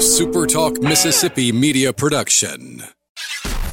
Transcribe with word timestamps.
a 0.00 0.02
SuperTalk 0.02 0.82
Mississippi 0.82 1.52
media 1.52 1.92
production. 1.92 2.82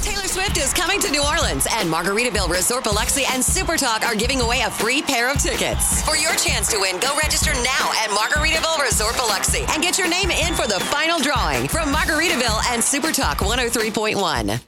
Taylor 0.02 0.28
Swift 0.28 0.58
is 0.58 0.74
coming 0.74 1.00
to 1.00 1.10
New 1.10 1.24
Orleans, 1.24 1.66
and 1.72 1.90
Margaritaville 1.90 2.50
Resort 2.50 2.84
Biloxi 2.84 3.24
and 3.32 3.42
SuperTalk 3.42 4.04
are 4.04 4.14
giving 4.14 4.42
away 4.42 4.60
a 4.60 4.70
free 4.70 5.02
pair 5.02 5.32
of 5.32 5.38
tickets. 5.38 6.02
For 6.04 6.18
your 6.18 6.36
chance 6.36 6.70
to 6.72 6.80
win, 6.82 7.00
go 7.00 7.16
register 7.24 7.54
now 7.54 7.92
at 8.04 8.10
Margaritaville 8.10 8.84
Resort 8.84 9.16
Biloxi 9.16 9.64
and 9.70 9.82
get 9.82 9.98
your 9.98 10.10
name 10.10 10.30
in 10.30 10.54
for 10.54 10.68
the 10.68 10.82
final 10.92 11.18
drawing 11.18 11.70
from 11.70 11.94
Margaritaville 11.94 12.74
and 12.74 12.84
SuperTalk 12.84 13.38
103.1. 13.38 14.60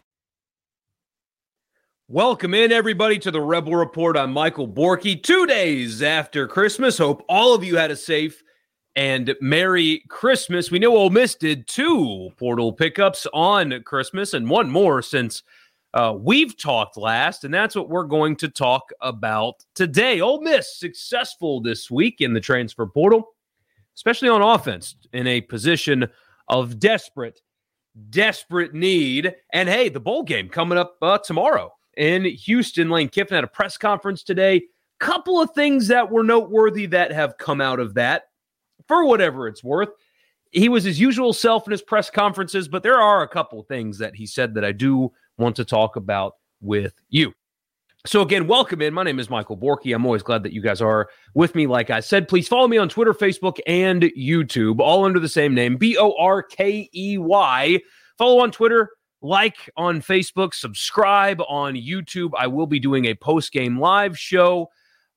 Welcome 2.07 2.53
in, 2.53 2.71
everybody, 2.71 3.19
to 3.19 3.31
the 3.31 3.41
Rebel 3.41 3.75
Report. 3.75 4.15
I'm 4.15 4.31
Michael 4.31 4.69
Borkey. 4.69 5.21
Two 5.21 5.45
days 5.45 6.01
after 6.01 6.47
Christmas. 6.47 6.97
Hope 6.97 7.25
all 7.27 7.53
of 7.53 7.65
you 7.65 7.75
had 7.75 7.91
a 7.91 7.97
safe 7.97 8.43
and 8.99 9.33
Merry 9.39 10.03
Christmas. 10.09 10.71
We 10.71 10.77
know 10.77 10.93
Ole 10.97 11.09
Miss 11.09 11.33
did 11.33 11.69
two 11.69 12.31
portal 12.35 12.73
pickups 12.73 13.25
on 13.33 13.81
Christmas 13.83 14.33
and 14.33 14.49
one 14.49 14.69
more 14.69 15.01
since 15.01 15.41
uh, 15.93 16.13
we've 16.19 16.57
talked 16.57 16.97
last, 16.97 17.45
and 17.45 17.53
that's 17.53 17.77
what 17.77 17.87
we're 17.87 18.03
going 18.03 18.35
to 18.35 18.49
talk 18.49 18.89
about 18.99 19.63
today. 19.73 20.19
Ole 20.19 20.41
Miss 20.41 20.77
successful 20.77 21.61
this 21.61 21.89
week 21.89 22.19
in 22.19 22.33
the 22.33 22.41
transfer 22.41 22.85
portal, 22.85 23.29
especially 23.95 24.27
on 24.27 24.41
offense, 24.41 24.97
in 25.13 25.27
a 25.27 25.39
position 25.39 26.05
of 26.49 26.77
desperate, 26.77 27.39
desperate 28.09 28.73
need. 28.73 29.33
And 29.53 29.69
hey, 29.69 29.87
the 29.87 30.01
bowl 30.01 30.23
game 30.23 30.49
coming 30.49 30.77
up 30.77 30.97
uh, 31.01 31.19
tomorrow 31.19 31.71
in 31.95 32.25
Houston. 32.25 32.89
Lane 32.89 33.07
Kiffin 33.07 33.35
had 33.35 33.45
a 33.45 33.47
press 33.47 33.77
conference 33.77 34.23
today. 34.23 34.63
Couple 34.99 35.39
of 35.39 35.51
things 35.51 35.87
that 35.87 36.11
were 36.11 36.23
noteworthy 36.23 36.85
that 36.87 37.13
have 37.13 37.37
come 37.37 37.61
out 37.61 37.79
of 37.79 37.93
that, 37.93 38.23
for 38.87 39.05
whatever 39.05 39.47
it's 39.47 39.63
worth. 39.63 39.89
He 40.51 40.69
was 40.69 40.83
his 40.83 40.99
usual 40.99 41.33
self 41.33 41.67
in 41.67 41.71
his 41.71 41.81
press 41.81 42.09
conferences, 42.09 42.67
but 42.67 42.81
there 42.81 42.99
are 42.99 43.21
a 43.21 43.27
couple 43.27 43.61
things 43.63 43.99
that 43.99 44.15
he 44.15 44.25
said 44.25 44.55
that 44.55 44.65
I 44.65 44.71
do 44.71 45.11
want 45.37 45.55
to 45.57 45.65
talk 45.65 45.95
about 45.95 46.33
with 46.61 46.93
you. 47.09 47.33
So, 48.05 48.21
again, 48.21 48.47
welcome 48.47 48.81
in. 48.81 48.93
My 48.93 49.03
name 49.03 49.19
is 49.19 49.29
Michael 49.29 49.57
Borkey. 49.57 49.93
I'm 49.93 50.05
always 50.05 50.23
glad 50.23 50.43
that 50.43 50.53
you 50.53 50.61
guys 50.61 50.81
are 50.81 51.09
with 51.33 51.53
me. 51.53 51.67
Like 51.67 51.89
I 51.89 51.99
said, 51.99 52.29
please 52.29 52.47
follow 52.47 52.67
me 52.67 52.77
on 52.77 52.87
Twitter, 52.87 53.13
Facebook, 53.13 53.59
and 53.67 54.03
YouTube, 54.17 54.79
all 54.79 55.03
under 55.03 55.19
the 55.19 55.27
same 55.27 55.53
name 55.53 55.75
B 55.75 55.97
O 55.97 56.15
R 56.17 56.41
K 56.41 56.89
E 56.95 57.17
Y. 57.17 57.79
Follow 58.17 58.41
on 58.41 58.51
Twitter, 58.51 58.89
like 59.21 59.69
on 59.75 60.01
Facebook, 60.01 60.53
subscribe 60.53 61.41
on 61.49 61.75
YouTube. 61.75 62.31
I 62.37 62.47
will 62.47 62.67
be 62.67 62.79
doing 62.79 63.05
a 63.05 63.15
post 63.15 63.51
game 63.51 63.77
live 63.77 64.17
show. 64.17 64.69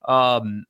Um, 0.07 0.65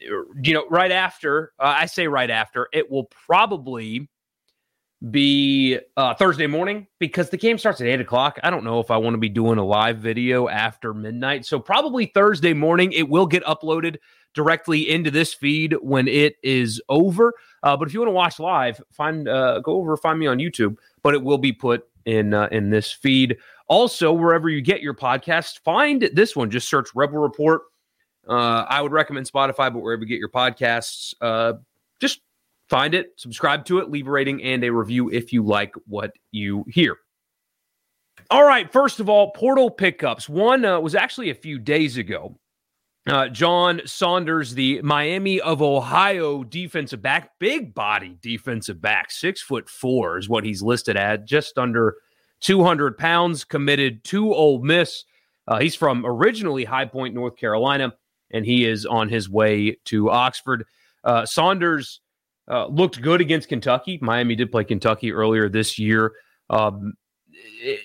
you 0.00 0.54
know, 0.54 0.66
right 0.68 0.92
after, 0.92 1.52
uh, 1.58 1.74
I 1.76 1.86
say 1.86 2.08
right 2.08 2.30
after, 2.30 2.68
it 2.72 2.90
will 2.90 3.04
probably 3.04 4.08
be 5.10 5.78
uh, 5.96 6.14
Thursday 6.14 6.46
morning 6.46 6.86
because 6.98 7.30
the 7.30 7.36
game 7.36 7.56
starts 7.58 7.80
at 7.80 7.86
eight 7.86 8.00
o'clock. 8.00 8.38
I 8.42 8.50
don't 8.50 8.64
know 8.64 8.80
if 8.80 8.90
I 8.90 8.96
want 8.96 9.14
to 9.14 9.18
be 9.18 9.28
doing 9.28 9.58
a 9.58 9.64
live 9.64 9.98
video 9.98 10.48
after 10.48 10.92
midnight. 10.92 11.46
So, 11.46 11.60
probably 11.60 12.06
Thursday 12.06 12.52
morning, 12.52 12.92
it 12.92 13.08
will 13.08 13.26
get 13.26 13.44
uploaded 13.44 13.96
directly 14.34 14.90
into 14.90 15.10
this 15.10 15.34
feed 15.34 15.74
when 15.80 16.08
it 16.08 16.36
is 16.42 16.82
over. 16.88 17.32
Uh, 17.62 17.76
but 17.76 17.88
if 17.88 17.94
you 17.94 18.00
want 18.00 18.08
to 18.08 18.14
watch 18.14 18.38
live, 18.38 18.80
find 18.90 19.28
uh, 19.28 19.60
go 19.60 19.76
over 19.76 19.96
find 19.96 20.18
me 20.18 20.26
on 20.26 20.38
YouTube. 20.38 20.76
But 21.02 21.14
it 21.14 21.22
will 21.22 21.38
be 21.38 21.52
put 21.52 21.86
in 22.04 22.34
uh, 22.34 22.48
in 22.50 22.70
this 22.70 22.92
feed. 22.92 23.36
Also, 23.68 24.12
wherever 24.12 24.48
you 24.48 24.62
get 24.62 24.80
your 24.80 24.94
podcast, 24.94 25.60
find 25.60 26.10
this 26.12 26.34
one. 26.34 26.50
Just 26.50 26.68
search 26.68 26.88
Rebel 26.94 27.18
Report. 27.18 27.62
Uh, 28.28 28.64
I 28.68 28.82
would 28.82 28.92
recommend 28.92 29.30
Spotify, 29.30 29.72
but 29.72 29.80
wherever 29.80 30.02
you 30.02 30.08
get 30.08 30.18
your 30.18 30.28
podcasts, 30.28 31.14
uh, 31.20 31.54
just 32.00 32.20
find 32.68 32.94
it, 32.94 33.12
subscribe 33.16 33.64
to 33.66 33.78
it, 33.78 33.90
leave 33.90 34.06
a 34.06 34.10
rating 34.10 34.42
and 34.42 34.62
a 34.64 34.70
review 34.70 35.10
if 35.10 35.32
you 35.32 35.42
like 35.42 35.74
what 35.86 36.12
you 36.30 36.64
hear. 36.68 36.98
All 38.30 38.44
right, 38.44 38.70
first 38.70 39.00
of 39.00 39.08
all, 39.08 39.30
portal 39.30 39.70
pickups. 39.70 40.28
One 40.28 40.64
uh, 40.64 40.78
was 40.80 40.94
actually 40.94 41.30
a 41.30 41.34
few 41.34 41.58
days 41.58 41.96
ago. 41.96 42.38
Uh, 43.08 43.28
John 43.28 43.80
Saunders, 43.86 44.52
the 44.52 44.82
Miami 44.82 45.40
of 45.40 45.62
Ohio 45.62 46.44
defensive 46.44 47.00
back, 47.00 47.30
big 47.38 47.72
body 47.72 48.18
defensive 48.20 48.82
back, 48.82 49.10
six 49.10 49.40
foot 49.40 49.70
four 49.70 50.18
is 50.18 50.28
what 50.28 50.44
he's 50.44 50.60
listed 50.60 50.94
at, 50.98 51.24
just 51.24 51.56
under 51.56 51.96
200 52.40 52.98
pounds, 52.98 53.44
committed 53.44 54.04
to 54.04 54.34
Ole 54.34 54.62
Miss. 54.62 55.04
Uh, 55.46 55.58
he's 55.58 55.74
from 55.74 56.04
originally 56.04 56.64
High 56.64 56.84
Point, 56.84 57.14
North 57.14 57.36
Carolina, 57.36 57.94
and 58.30 58.44
he 58.44 58.66
is 58.66 58.86
on 58.86 59.08
his 59.08 59.28
way 59.28 59.76
to 59.86 60.10
Oxford. 60.10 60.64
Uh, 61.04 61.24
Saunders 61.24 62.00
uh, 62.50 62.66
looked 62.66 63.00
good 63.00 63.20
against 63.20 63.48
Kentucky. 63.48 63.98
Miami 64.02 64.34
did 64.36 64.50
play 64.50 64.64
Kentucky 64.64 65.12
earlier 65.12 65.48
this 65.48 65.78
year. 65.78 66.12
Um, 66.50 66.94
it, 67.62 67.80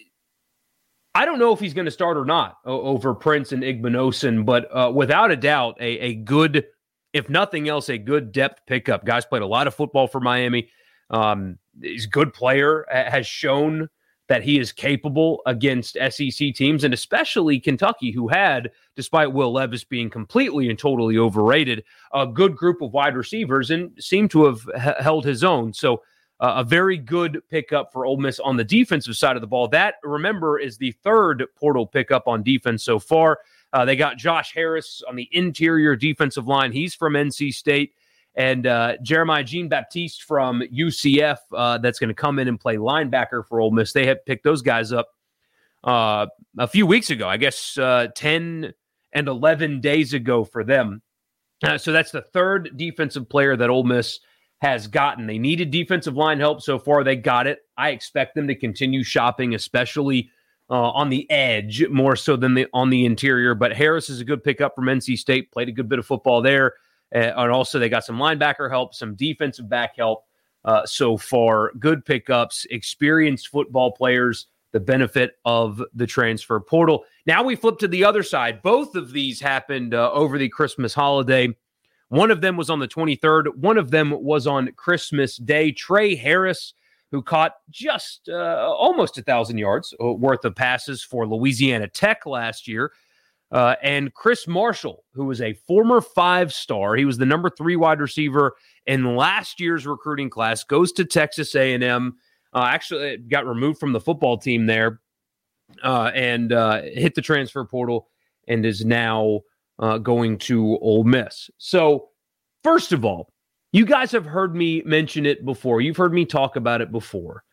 I 1.16 1.26
don't 1.26 1.38
know 1.38 1.54
if 1.54 1.60
he's 1.60 1.76
going 1.76 1.86
to 1.86 1.92
start 1.92 2.18
or 2.18 2.26
not 2.26 2.58
over 2.66 3.14
Prince 3.14 3.52
and 3.52 3.62
Igbinosun, 3.62 4.46
but 4.46 4.68
uh, 4.76 4.92
without 4.92 5.30
a 5.30 5.36
doubt, 5.36 5.78
a, 5.80 6.00
a 6.00 6.16
good, 6.16 6.66
if 7.14 7.30
nothing 7.30 7.70
else, 7.70 7.90
a 7.90 8.00
good 8.00 8.32
depth 8.32 8.62
pickup. 8.66 9.06
Guys 9.06 9.24
played 9.24 9.44
a 9.44 9.48
lot 9.48 9.68
of 9.68 9.76
football 9.76 10.08
for 10.08 10.20
Miami. 10.20 10.70
Um, 11.12 11.60
he's 11.80 12.06
a 12.06 12.10
good 12.10 12.34
player, 12.34 12.86
has 12.90 13.28
shown 13.28 13.90
that 14.30 14.44
he 14.44 14.58
is 14.58 14.72
capable 14.72 15.42
against 15.46 15.98
SEC 16.10 16.54
teams, 16.54 16.84
and 16.84 16.94
especially 16.94 17.60
Kentucky, 17.60 18.12
who 18.12 18.28
had, 18.28 18.72
despite 18.96 19.34
Will 19.34 19.52
Levis 19.52 19.84
being 19.84 20.10
completely 20.10 20.70
and 20.70 20.80
totally 20.80 21.18
overrated, 21.18 21.84
a 22.14 22.26
good 22.26 22.56
group 22.56 22.82
of 22.82 22.94
wide 22.94 23.16
receivers 23.16 23.70
and 23.72 23.92
seemed 24.00 24.32
to 24.32 24.46
have 24.46 24.62
h- 24.76 24.96
held 25.00 25.26
his 25.26 25.44
own. 25.44 25.74
So 25.74 26.02
uh, 26.40 26.54
a 26.58 26.64
very 26.64 26.98
good 26.98 27.42
pickup 27.50 27.92
for 27.92 28.06
Ole 28.06 28.18
Miss 28.18 28.40
on 28.40 28.58
the 28.58 28.64
defensive 28.64 29.16
side 29.16 29.36
of 29.36 29.42
the 29.42 29.48
ball. 29.48 29.68
That, 29.68 29.96
remember, 30.04 30.60
is 30.60 30.78
the 30.78 30.92
third 31.04 31.46
portal 31.56 31.86
pickup 31.86 32.28
on 32.28 32.44
defense 32.44 32.84
so 32.84 33.00
far. 33.00 33.40
Uh, 33.72 33.86
they 33.86 33.96
got 33.96 34.18
Josh 34.18 34.54
Harris 34.54 35.02
on 35.08 35.16
the 35.16 35.28
interior 35.32 35.96
defensive 35.96 36.48
line. 36.48 36.72
He's 36.72 36.96
from 36.96 37.14
NC 37.14 37.54
State. 37.54 37.94
And 38.36 38.66
uh, 38.66 38.98
Jeremiah 39.04 39.44
Jean 39.44 39.70
Baptiste 39.70 40.24
from 40.24 40.62
UCF, 40.62 41.38
uh, 41.56 41.78
that's 41.78 42.00
going 42.00 42.08
to 42.08 42.16
come 42.16 42.40
in 42.40 42.48
and 42.48 42.60
play 42.60 42.78
linebacker 42.78 43.46
for 43.48 43.62
Ole 43.62 43.72
Miss. 43.72 43.94
They 43.94 44.06
had 44.06 44.26
picked 44.26 44.44
those 44.44 44.62
guys 44.62 44.92
up 44.92 45.10
uh, 45.84 46.28
a 46.58 46.68
few 46.68 46.88
weeks 46.88 47.10
ago, 47.10 47.28
I 47.28 47.38
guess 47.38 47.78
uh, 47.78 48.08
10 48.16 48.74
and 49.14 49.28
11 49.28 49.82
days 49.82 50.14
ago 50.14 50.44
for 50.44 50.64
them. 50.64 51.02
Uh, 51.64 51.78
so 51.78 51.92
that's 51.92 52.12
the 52.12 52.22
third 52.22 52.72
defensive 52.76 53.30
player 53.30 53.56
that 53.56 53.70
Ole 53.70 53.84
Miss 53.84 54.20
has 54.62 54.88
gotten. 54.88 55.28
They 55.28 55.38
needed 55.38 55.72
defensive 55.72 56.16
line 56.16 56.40
help 56.40 56.62
so 56.62 56.80
far. 56.80 57.04
They 57.04 57.16
got 57.16 57.48
it. 57.48 57.60
I 57.78 57.90
expect 57.90 58.36
them 58.36 58.48
to 58.48 58.56
continue 58.56 59.04
shopping, 59.04 59.56
especially 59.56 60.30
uh, 60.70 60.92
on 60.92 61.10
the 61.10 61.30
edge 61.30 61.86
more 61.90 62.16
so 62.16 62.36
than 62.36 62.54
the, 62.54 62.68
on 62.74 62.90
the 62.90 63.06
interior. 63.06 63.56
But 63.56 63.74
Harris 63.74 64.10
is 64.10 64.22
a 64.22 64.26
good 64.26 64.44
pickup 64.44 64.74
from 64.76 64.86
NC 64.86 65.18
State. 65.18 65.52
Played 65.52 65.70
a 65.70 65.74
good 65.74 65.90
bit 65.90 66.00
of 66.00 66.06
football 66.06 66.42
there, 66.42 66.74
and 67.14 67.52
also 67.52 67.80
they 67.80 67.90
got 67.90 68.04
some 68.04 68.18
linebacker 68.18 68.70
help, 68.70 68.94
some 68.94 69.16
defensive 69.16 69.70
back 69.70 69.96
help 69.96 70.26
uh, 70.66 70.86
so 70.86 71.18
far. 71.18 71.72
Good 71.80 72.06
pickups, 72.06 72.66
experienced 72.70 73.50
football 73.50 73.92
players. 73.92 74.48
The 74.72 74.80
benefit 74.80 75.38
of 75.46 75.84
the 75.94 76.08
transfer 76.08 76.60
portal. 76.60 77.06
Now 77.28 77.44
we 77.44 77.56
flip 77.56 77.78
to 77.78 77.88
the 77.88 78.04
other 78.04 78.24
side. 78.24 78.64
Both 78.64 78.96
of 78.96 79.12
these 79.12 79.40
happened 79.40 79.94
uh, 79.94 80.12
over 80.12 80.40
the 80.40 80.50
Christmas 80.50 80.96
holiday. 80.96 81.56
One 82.10 82.32
of 82.32 82.42
them 82.42 82.58
was 82.58 82.72
on 82.72 82.80
the 82.80 82.88
23rd. 82.88 83.56
One 83.56 83.78
of 83.78 83.92
them 83.92 84.10
was 84.10 84.48
on 84.48 84.72
Christmas 84.72 85.38
Day. 85.38 85.72
Trey 85.72 86.16
Harris, 86.16 86.74
who 87.12 87.22
caught 87.22 87.58
just 87.70 88.30
uh, 88.30 88.74
almost 88.76 89.20
a 89.20 89.22
thousand 89.22 89.60
yards 89.60 89.94
uh, 90.04 90.14
worth 90.14 90.44
of 90.44 90.56
passes 90.56 91.04
for 91.04 91.28
Louisiana 91.28 91.88
Tech 91.88 92.26
last 92.26 92.68
year. 92.68 92.92
Uh, 93.54 93.76
and 93.84 94.12
Chris 94.16 94.48
Marshall, 94.48 95.06
who 95.14 95.26
was 95.26 95.40
a 95.40 95.54
former 95.54 96.02
five 96.02 96.52
star, 96.52 96.96
he 96.96 97.06
was 97.06 97.20
the 97.20 97.26
number 97.26 97.52
three 97.52 97.76
wide 97.76 98.02
receiver 98.02 98.56
in 98.88 99.16
last 99.16 99.60
year's 99.60 99.86
recruiting 99.86 100.28
class. 100.30 100.64
Goes 100.64 100.92
to 100.94 101.06
Texas 101.06 101.54
A&M. 101.54 102.16
Uh, 102.52 102.68
actually, 102.68 103.18
got 103.18 103.46
removed 103.46 103.80
from 103.80 103.94
the 103.94 104.00
football 104.00 104.40
team 104.40 104.66
there, 104.66 105.02
uh, 105.84 106.12
and 106.16 106.52
uh, 106.52 106.82
hit 106.82 107.14
the 107.14 107.22
transfer 107.22 107.64
portal, 107.64 108.10
and 108.48 108.66
is 108.66 108.84
now 108.84 109.42
uh, 109.78 110.00
going 110.00 110.40
to 110.40 110.78
Ole 110.82 111.04
Miss. 111.04 111.52
So, 111.60 112.10
first 112.64 112.92
of 112.92 113.06
all, 113.06 113.30
you 113.72 113.86
guys 113.86 114.12
have 114.12 114.26
heard 114.26 114.56
me 114.56 114.82
mention 114.84 115.28
it 115.28 115.46
before. 115.46 115.80
You've 115.80 115.98
heard 115.98 116.14
me 116.14 116.26
talk 116.26 116.56
about 116.56 116.82
it 116.82 116.92
before 116.92 117.44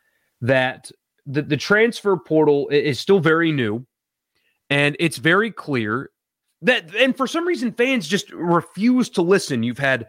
that 0.41 0.91
the, 1.27 1.43
the 1.43 1.57
transfer 1.57 2.17
portal 2.17 2.69
is 2.69 2.99
still 2.99 3.21
very 3.21 3.53
new. 3.53 3.87
And 4.71 4.97
it's 5.01 5.19
very 5.19 5.51
clear 5.51 6.11
that, 6.63 6.95
and 6.95 7.17
for 7.17 7.27
some 7.27 7.47
reason, 7.47 7.73
fans 7.73 8.07
just 8.07 8.31
refuse 8.33 9.11
to 9.11 9.23
listen. 9.23 9.63
You've 9.63 9.79
had 9.79 10.07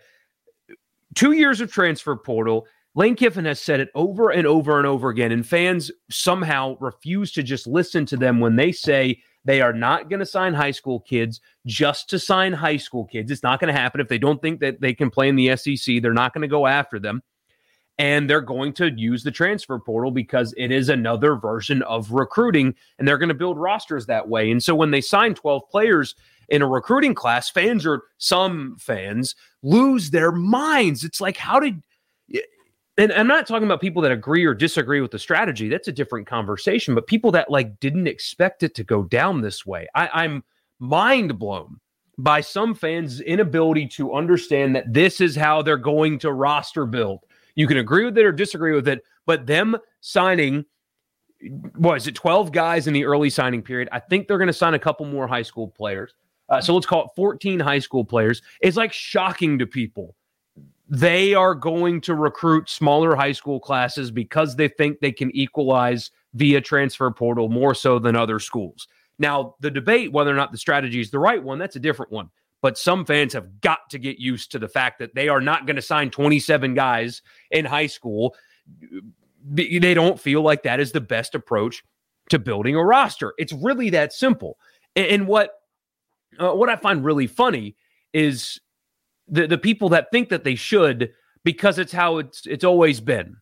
two 1.15 1.31
years 1.31 1.61
of 1.61 1.71
transfer 1.71 2.15
portal. 2.15 2.67
Lane 2.93 3.15
Kiffin 3.15 3.45
has 3.45 3.59
said 3.59 3.79
it 3.79 3.89
over 3.95 4.29
and 4.29 4.45
over 4.45 4.77
and 4.77 4.85
over 4.85 5.09
again, 5.09 5.31
and 5.31 5.45
fans 5.45 5.91
somehow 6.09 6.75
refuse 6.79 7.31
to 7.33 7.43
just 7.43 7.65
listen 7.65 8.05
to 8.05 8.17
them 8.17 8.39
when 8.39 8.55
they 8.55 8.71
say 8.71 9.21
they 9.45 9.61
are 9.61 9.73
not 9.73 10.09
going 10.09 10.19
to 10.19 10.25
sign 10.25 10.53
high 10.53 10.71
school 10.71 10.99
kids 10.99 11.39
just 11.65 12.09
to 12.09 12.19
sign 12.19 12.53
high 12.53 12.77
school 12.77 13.05
kids. 13.05 13.31
It's 13.31 13.43
not 13.43 13.59
going 13.59 13.73
to 13.73 13.79
happen 13.79 14.01
if 14.01 14.07
they 14.07 14.17
don't 14.17 14.41
think 14.41 14.59
that 14.59 14.81
they 14.81 14.93
can 14.93 15.09
play 15.09 15.29
in 15.29 15.35
the 15.35 15.55
SEC. 15.55 16.01
They're 16.01 16.13
not 16.13 16.33
going 16.33 16.43
to 16.43 16.47
go 16.47 16.67
after 16.67 16.99
them. 16.99 17.23
And 17.97 18.29
they're 18.29 18.41
going 18.41 18.73
to 18.73 18.91
use 18.91 19.23
the 19.23 19.31
transfer 19.31 19.77
portal 19.79 20.11
because 20.11 20.53
it 20.57 20.71
is 20.71 20.89
another 20.89 21.35
version 21.35 21.81
of 21.83 22.11
recruiting 22.11 22.73
and 22.97 23.07
they're 23.07 23.17
going 23.17 23.29
to 23.29 23.35
build 23.35 23.57
rosters 23.57 24.05
that 24.05 24.27
way. 24.27 24.49
And 24.49 24.63
so 24.63 24.73
when 24.73 24.91
they 24.91 25.01
sign 25.01 25.33
12 25.33 25.69
players 25.69 26.15
in 26.49 26.61
a 26.61 26.67
recruiting 26.67 27.13
class, 27.13 27.49
fans 27.49 27.85
or 27.85 28.03
some 28.17 28.75
fans 28.79 29.35
lose 29.63 30.09
their 30.09 30.31
minds. 30.31 31.03
It's 31.03 31.21
like, 31.21 31.37
how 31.37 31.59
did 31.59 31.81
and 32.97 33.11
I'm 33.13 33.27
not 33.27 33.47
talking 33.47 33.65
about 33.65 33.81
people 33.81 34.01
that 34.01 34.11
agree 34.11 34.45
or 34.45 34.53
disagree 34.53 35.01
with 35.01 35.11
the 35.11 35.19
strategy. 35.19 35.69
That's 35.69 35.87
a 35.87 35.93
different 35.93 36.27
conversation. 36.27 36.93
But 36.93 37.07
people 37.07 37.31
that 37.31 37.49
like 37.49 37.79
didn't 37.79 38.07
expect 38.07 38.63
it 38.63 38.75
to 38.75 38.83
go 38.83 39.03
down 39.03 39.41
this 39.41 39.65
way. 39.65 39.87
I, 39.95 40.09
I'm 40.13 40.43
mind 40.79 41.39
blown 41.39 41.79
by 42.17 42.41
some 42.41 42.75
fans' 42.75 43.21
inability 43.21 43.87
to 43.87 44.13
understand 44.13 44.75
that 44.75 44.93
this 44.93 45.21
is 45.21 45.35
how 45.35 45.61
they're 45.61 45.77
going 45.77 46.19
to 46.19 46.33
roster 46.33 46.85
build. 46.85 47.21
You 47.55 47.67
can 47.67 47.77
agree 47.77 48.05
with 48.05 48.17
it 48.17 48.25
or 48.25 48.31
disagree 48.31 48.73
with 48.73 48.87
it, 48.87 49.03
but 49.25 49.45
them 49.45 49.77
signing 49.99 50.65
was 51.75 52.07
it 52.07 52.15
12 52.15 52.51
guys 52.51 52.87
in 52.87 52.93
the 52.93 53.05
early 53.05 53.29
signing 53.29 53.61
period? 53.61 53.89
I 53.91 53.99
think 53.99 54.27
they're 54.27 54.37
going 54.37 54.47
to 54.47 54.53
sign 54.53 54.73
a 54.73 54.79
couple 54.79 55.05
more 55.05 55.27
high 55.27 55.41
school 55.41 55.67
players. 55.67 56.13
Uh, 56.49 56.61
so 56.61 56.73
let's 56.73 56.85
call 56.85 57.05
it 57.05 57.09
14 57.15 57.59
high 57.59 57.79
school 57.79 58.03
players. 58.03 58.41
It's 58.59 58.77
like 58.77 58.93
shocking 58.93 59.57
to 59.59 59.65
people. 59.65 60.15
They 60.89 61.33
are 61.33 61.55
going 61.55 62.01
to 62.01 62.15
recruit 62.15 62.69
smaller 62.69 63.15
high 63.15 63.31
school 63.31 63.59
classes 63.59 64.11
because 64.11 64.55
they 64.55 64.67
think 64.67 64.99
they 64.99 65.13
can 65.13 65.33
equalize 65.35 66.11
via 66.33 66.59
transfer 66.59 67.09
portal 67.11 67.47
more 67.47 67.73
so 67.73 67.97
than 67.97 68.15
other 68.15 68.39
schools. 68.39 68.87
Now, 69.17 69.55
the 69.61 69.71
debate 69.71 70.11
whether 70.11 70.31
or 70.31 70.35
not 70.35 70.51
the 70.51 70.57
strategy 70.57 70.99
is 70.99 71.09
the 71.09 71.19
right 71.19 71.41
one, 71.41 71.59
that's 71.59 71.77
a 71.77 71.79
different 71.79 72.11
one. 72.11 72.29
But 72.61 72.77
some 72.77 73.05
fans 73.05 73.33
have 73.33 73.61
got 73.61 73.89
to 73.89 73.97
get 73.97 74.19
used 74.19 74.51
to 74.51 74.59
the 74.59 74.67
fact 74.67 74.99
that 74.99 75.15
they 75.15 75.27
are 75.27 75.41
not 75.41 75.65
going 75.65 75.75
to 75.77 75.81
sign 75.81 76.11
27 76.11 76.75
guys 76.75 77.21
in 77.49 77.65
high 77.65 77.87
school. 77.87 78.35
They 79.43 79.93
don't 79.93 80.19
feel 80.19 80.41
like 80.41 80.63
that 80.63 80.79
is 80.79 80.91
the 80.91 81.01
best 81.01 81.33
approach 81.33 81.83
to 82.29 82.39
building 82.39 82.75
a 82.75 82.83
roster. 82.83 83.33
It's 83.37 83.53
really 83.53 83.89
that 83.91 84.13
simple. 84.13 84.57
And 84.95 85.27
what 85.27 85.51
uh, 86.39 86.53
what 86.53 86.69
I 86.69 86.75
find 86.75 87.03
really 87.03 87.27
funny 87.27 87.75
is 88.13 88.59
the 89.27 89.47
the 89.47 89.57
people 89.57 89.89
that 89.89 90.11
think 90.11 90.29
that 90.29 90.43
they 90.43 90.55
should 90.55 91.11
because 91.43 91.79
it's 91.79 91.91
how 91.91 92.17
it's 92.17 92.45
it's 92.45 92.63
always 92.63 92.99
been. 92.99 93.37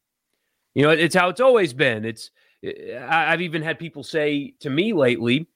You 0.75 0.83
know, 0.83 0.89
it's 0.91 1.15
how 1.15 1.29
it's 1.29 1.41
always 1.41 1.73
been. 1.73 2.05
It's 2.05 2.31
I've 2.63 3.41
even 3.41 3.61
had 3.61 3.79
people 3.79 4.03
say 4.03 4.53
to 4.59 4.69
me 4.69 4.93
lately, 4.93 5.47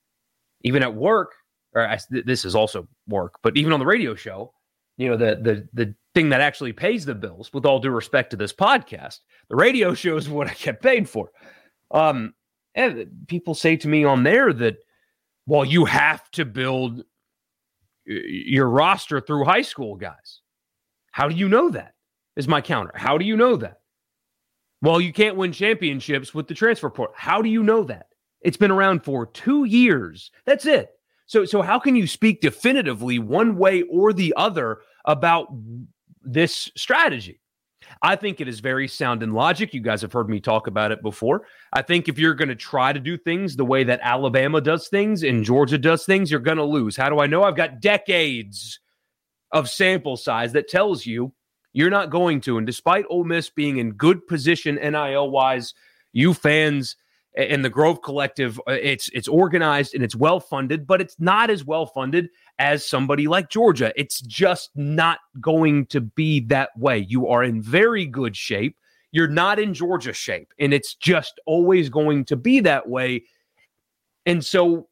even 0.62 0.84
at 0.84 0.94
work, 0.94 1.34
or 1.76 1.88
I, 1.88 2.00
this 2.10 2.46
is 2.46 2.56
also 2.56 2.88
work, 3.08 3.36
but 3.42 3.58
even 3.58 3.74
on 3.74 3.80
the 3.80 3.86
radio 3.86 4.16
show, 4.16 4.54
you 4.98 5.10
know, 5.10 5.18
the 5.18 5.36
the 5.42 5.68
the 5.74 5.96
thing 6.14 6.30
that 6.30 6.42
actually 6.42 6.74
pays 6.74 7.06
the 7.06 7.16
bills, 7.16 7.52
with 7.54 7.66
all 7.66 7.80
due 7.80 7.90
respect 7.90 8.30
to 8.32 8.38
this 8.38 8.54
podcast, 8.54 9.20
the 9.50 9.56
radio 9.56 9.94
show 9.94 10.18
is 10.18 10.30
what 10.30 10.48
I 10.48 10.54
get 10.54 10.82
paid 10.82 11.10
for. 11.10 11.32
Um, 11.92 12.34
and 12.76 13.08
people 13.28 13.54
say 13.54 13.76
to 13.78 13.88
me 13.88 14.04
on 14.04 14.24
there 14.24 14.52
that, 14.54 14.78
well, 15.46 15.66
you 15.66 15.86
have 15.86 16.30
to 16.32 16.46
build 16.46 17.04
your 18.06 18.68
roster 18.68 19.22
through 19.22 19.46
high 19.46 19.62
school 19.62 19.96
guys. 19.96 20.42
How 21.12 21.28
do 21.28 21.36
you 21.36 21.48
know 21.48 21.70
that? 21.70 21.94
Is 22.36 22.48
my 22.48 22.62
counter. 22.62 22.92
How 22.96 23.20
do 23.20 23.26
you 23.26 23.38
know 23.38 23.56
that? 23.58 23.82
Well, 24.82 25.00
you 25.00 25.14
can't 25.14 25.38
win 25.38 25.52
championships 25.52 26.34
with 26.34 26.48
the 26.48 26.56
transfer 26.56 26.90
portal. 26.90 27.16
How 27.16 27.42
do 27.42 27.50
you 27.50 27.62
know 27.62 27.84
that? 27.84 28.08
It's 28.42 28.58
been 28.58 28.72
around 28.72 29.04
for 29.04 29.28
two 29.28 29.64
years. 29.66 30.32
That's 30.46 30.66
it. 30.66 30.90
So, 31.26 31.46
so 31.46 31.62
how 31.62 31.80
can 31.80 31.96
you 31.96 32.08
speak 32.08 32.42
definitively 32.42 33.20
one 33.20 33.58
way 33.58 33.84
or 33.84 34.14
the 34.14 34.34
other 34.36 34.82
about 35.06 35.48
this 36.22 36.70
strategy? 36.76 37.40
I 38.02 38.16
think 38.16 38.42
it 38.42 38.48
is 38.48 38.60
very 38.60 38.88
sound 38.88 39.24
in 39.24 39.34
logic. 39.34 39.74
You 39.74 39.82
guys 39.82 40.02
have 40.02 40.14
heard 40.14 40.30
me 40.30 40.40
talk 40.40 40.68
about 40.68 40.92
it 40.92 41.02
before. 41.02 41.46
I 41.74 41.82
think 41.82 42.08
if 42.08 42.18
you're 42.18 42.34
going 42.34 42.50
to 42.50 42.56
try 42.56 42.94
to 42.94 43.00
do 43.00 43.18
things 43.18 43.56
the 43.56 43.66
way 43.66 43.84
that 43.84 44.00
Alabama 44.04 44.62
does 44.62 44.88
things 44.88 45.24
and 45.24 45.44
Georgia 45.44 45.78
does 45.78 46.06
things, 46.06 46.32
you're 46.32 46.40
going 46.40 46.58
to 46.58 46.64
lose. 46.64 46.96
How 46.96 47.10
do 47.10 47.20
I 47.20 47.28
know? 47.28 47.44
I've 47.44 47.56
got 47.56 47.82
decades 47.82 48.80
of 49.52 49.70
sample 49.70 50.18
size 50.18 50.54
that 50.54 50.68
tells 50.68 51.06
you 51.06 51.34
you're 51.74 51.90
not 51.90 52.10
going 52.10 52.42
to. 52.42 52.58
And 52.58 52.68
despite 52.68 53.06
Ole 53.10 53.24
Miss 53.24 53.50
being 53.50 53.78
in 53.78 53.94
good 53.94 54.26
position 54.28 54.76
NIL 54.76 55.30
wise, 55.30 55.74
you 56.12 56.34
fans 56.34 56.96
and 57.36 57.66
the 57.66 57.70
Grove 57.70 58.02
Collective, 58.02 58.60
uh, 58.68 58.74
it's 58.74 59.10
it's 59.14 59.28
organized 59.28 59.96
and 59.96 60.04
it's 60.04 60.16
well 60.16 60.40
funded, 60.40 60.86
but 60.86 61.02
it's 61.02 61.16
not 61.20 61.50
as 61.50 61.66
well 61.66 61.86
funded 61.86 62.30
as 62.60 62.86
somebody 62.86 63.28
like 63.28 63.50
Georgia. 63.50 63.92
It's 63.96 64.22
just 64.22 64.70
not 64.76 65.20
going 65.42 65.88
to 65.88 66.02
be 66.02 66.42
that 66.42 66.70
way. 66.78 67.00
You 67.10 67.28
are 67.28 67.44
in 67.44 67.62
very 67.62 68.06
good 68.06 68.36
shape. 68.36 68.78
You're 69.12 69.28
not 69.28 69.60
in 69.60 69.74
Georgia 69.74 70.14
shape, 70.14 70.54
and 70.60 70.74
it's 70.74 70.96
just 70.96 71.40
always 71.46 71.90
going 71.90 72.26
to 72.26 72.36
be 72.36 72.60
that 72.62 72.88
way. 72.88 73.24
And 74.26 74.44
so 74.44 74.88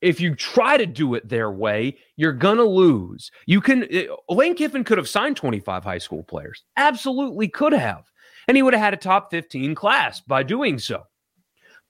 if 0.00 0.20
you 0.20 0.34
try 0.34 0.76
to 0.76 0.86
do 0.86 1.14
it 1.14 1.28
their 1.28 1.50
way, 1.50 1.98
you're 2.16 2.32
going 2.32 2.56
to 2.56 2.64
lose. 2.64 3.30
You 3.46 3.60
can 3.60 3.84
uh, 3.84 4.32
Lane 4.32 4.54
Kiffin 4.54 4.84
could 4.84 4.98
have 4.98 5.08
signed 5.08 5.36
25 5.36 5.84
high 5.84 5.98
school 5.98 6.22
players. 6.22 6.64
Absolutely 6.76 7.48
could 7.48 7.72
have. 7.72 8.04
And 8.48 8.56
he 8.56 8.62
would 8.62 8.74
have 8.74 8.82
had 8.82 8.94
a 8.94 8.98
top 8.98 9.30
15 9.30 9.74
class 9.74 10.20
by 10.20 10.42
doing 10.42 10.78
so. 10.78 11.04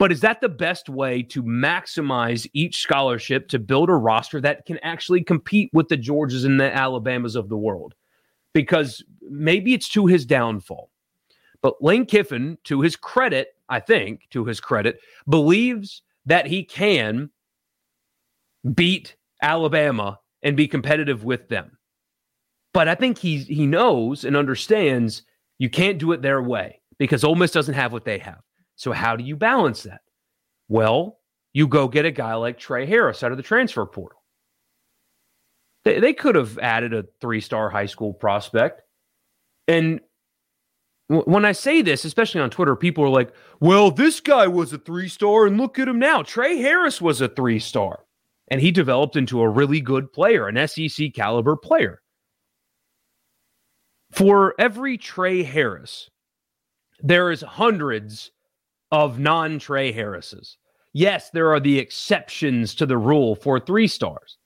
But 0.00 0.12
is 0.12 0.20
that 0.20 0.40
the 0.40 0.48
best 0.48 0.88
way 0.88 1.22
to 1.24 1.42
maximize 1.42 2.48
each 2.54 2.78
scholarship 2.78 3.48
to 3.48 3.58
build 3.58 3.90
a 3.90 3.94
roster 3.94 4.40
that 4.40 4.64
can 4.64 4.78
actually 4.78 5.22
compete 5.22 5.68
with 5.74 5.88
the 5.88 5.98
Georgias 5.98 6.46
and 6.46 6.58
the 6.58 6.74
Alabamas 6.74 7.36
of 7.36 7.50
the 7.50 7.58
world? 7.58 7.94
Because 8.54 9.04
maybe 9.20 9.74
it's 9.74 9.90
to 9.90 10.06
his 10.06 10.24
downfall. 10.24 10.90
But 11.60 11.82
Lane 11.82 12.06
Kiffin, 12.06 12.56
to 12.64 12.80
his 12.80 12.96
credit, 12.96 13.48
I 13.68 13.80
think, 13.80 14.22
to 14.30 14.46
his 14.46 14.58
credit, 14.58 15.00
believes 15.28 16.00
that 16.24 16.46
he 16.46 16.64
can 16.64 17.28
beat 18.74 19.16
Alabama 19.42 20.18
and 20.42 20.56
be 20.56 20.66
competitive 20.66 21.24
with 21.24 21.46
them. 21.50 21.76
But 22.72 22.88
I 22.88 22.94
think 22.94 23.18
he 23.18 23.40
he 23.40 23.66
knows 23.66 24.24
and 24.24 24.34
understands 24.34 25.24
you 25.58 25.68
can't 25.68 25.98
do 25.98 26.12
it 26.12 26.22
their 26.22 26.42
way 26.42 26.80
because 26.96 27.22
Ole 27.22 27.34
Miss 27.34 27.52
doesn't 27.52 27.74
have 27.74 27.92
what 27.92 28.06
they 28.06 28.16
have. 28.16 28.40
So, 28.80 28.92
how 28.92 29.14
do 29.14 29.22
you 29.22 29.36
balance 29.36 29.82
that? 29.82 30.00
Well, 30.68 31.18
you 31.52 31.68
go 31.68 31.86
get 31.86 32.06
a 32.06 32.10
guy 32.10 32.32
like 32.36 32.58
Trey 32.58 32.86
Harris 32.86 33.22
out 33.22 33.30
of 33.30 33.36
the 33.36 33.42
transfer 33.42 33.84
portal. 33.84 34.22
They, 35.84 36.00
they 36.00 36.14
could 36.14 36.34
have 36.34 36.58
added 36.58 36.94
a 36.94 37.04
three 37.20 37.42
star 37.42 37.68
high 37.68 37.84
school 37.84 38.14
prospect. 38.14 38.80
And 39.68 40.00
w- 41.10 41.30
when 41.30 41.44
I 41.44 41.52
say 41.52 41.82
this, 41.82 42.06
especially 42.06 42.40
on 42.40 42.48
Twitter, 42.48 42.74
people 42.74 43.04
are 43.04 43.10
like, 43.10 43.34
well, 43.60 43.90
this 43.90 44.18
guy 44.18 44.46
was 44.46 44.72
a 44.72 44.78
three 44.78 45.08
star, 45.08 45.46
and 45.46 45.58
look 45.58 45.78
at 45.78 45.86
him 45.86 45.98
now. 45.98 46.22
Trey 46.22 46.56
Harris 46.56 47.02
was 47.02 47.20
a 47.20 47.28
three 47.28 47.58
star, 47.58 48.06
and 48.50 48.62
he 48.62 48.70
developed 48.70 49.14
into 49.14 49.42
a 49.42 49.48
really 49.50 49.82
good 49.82 50.10
player, 50.10 50.48
an 50.48 50.66
SEC 50.66 51.12
caliber 51.12 51.54
player. 51.54 52.00
For 54.10 54.54
every 54.58 54.96
Trey 54.96 55.42
Harris, 55.42 56.08
there 57.02 57.30
is 57.30 57.42
hundreds 57.42 58.30
of 58.90 59.18
non 59.18 59.58
Trey 59.58 59.92
Harrises. 59.92 60.56
Yes, 60.92 61.30
there 61.30 61.52
are 61.52 61.60
the 61.60 61.78
exceptions 61.78 62.74
to 62.76 62.86
the 62.86 62.98
rule 62.98 63.36
for 63.36 63.60
three 63.60 63.86
stars, 63.86 64.38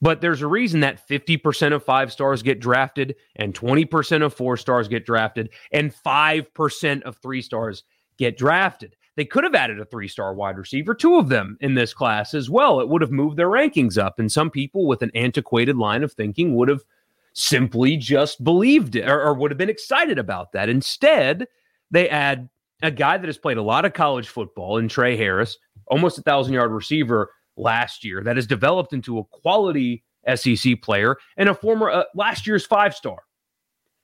but 0.00 0.20
there's 0.20 0.42
a 0.42 0.46
reason 0.46 0.80
that 0.80 1.06
50% 1.08 1.74
of 1.74 1.84
five 1.84 2.12
stars 2.12 2.42
get 2.42 2.60
drafted 2.60 3.16
and 3.36 3.54
20% 3.54 4.24
of 4.24 4.32
four 4.32 4.56
stars 4.56 4.86
get 4.86 5.04
drafted 5.04 5.50
and 5.72 5.92
5% 5.92 7.02
of 7.02 7.16
three 7.16 7.42
stars 7.42 7.82
get 8.18 8.38
drafted. 8.38 8.94
They 9.16 9.24
could 9.24 9.44
have 9.44 9.54
added 9.54 9.80
a 9.80 9.84
three 9.84 10.08
star 10.08 10.32
wide 10.32 10.56
receiver, 10.56 10.94
two 10.94 11.16
of 11.16 11.28
them 11.28 11.58
in 11.60 11.74
this 11.74 11.92
class 11.92 12.32
as 12.32 12.48
well. 12.48 12.80
It 12.80 12.88
would 12.88 13.02
have 13.02 13.10
moved 13.10 13.36
their 13.36 13.50
rankings 13.50 13.98
up. 13.98 14.18
And 14.18 14.30
some 14.30 14.50
people 14.50 14.86
with 14.86 15.02
an 15.02 15.10
antiquated 15.14 15.76
line 15.76 16.02
of 16.04 16.12
thinking 16.12 16.54
would 16.54 16.68
have 16.68 16.84
simply 17.32 17.96
just 17.96 18.42
believed 18.42 18.96
it 18.96 19.08
or, 19.08 19.20
or 19.20 19.34
would 19.34 19.50
have 19.50 19.58
been 19.58 19.68
excited 19.68 20.18
about 20.18 20.52
that. 20.52 20.68
Instead, 20.68 21.48
they 21.90 22.08
add 22.08 22.48
a 22.82 22.90
guy 22.90 23.18
that 23.18 23.26
has 23.26 23.38
played 23.38 23.56
a 23.56 23.62
lot 23.62 23.84
of 23.84 23.92
college 23.92 24.28
football 24.28 24.78
in 24.78 24.88
Trey 24.88 25.16
Harris, 25.16 25.58
almost 25.86 26.18
a 26.18 26.22
thousand 26.22 26.54
yard 26.54 26.70
receiver 26.70 27.30
last 27.56 28.04
year, 28.04 28.22
that 28.22 28.36
has 28.36 28.46
developed 28.46 28.92
into 28.92 29.18
a 29.18 29.24
quality 29.24 30.04
SEC 30.34 30.80
player 30.82 31.16
and 31.36 31.48
a 31.48 31.54
former 31.54 31.90
uh, 31.90 32.04
last 32.14 32.46
year's 32.46 32.66
five 32.66 32.94
star. 32.94 33.18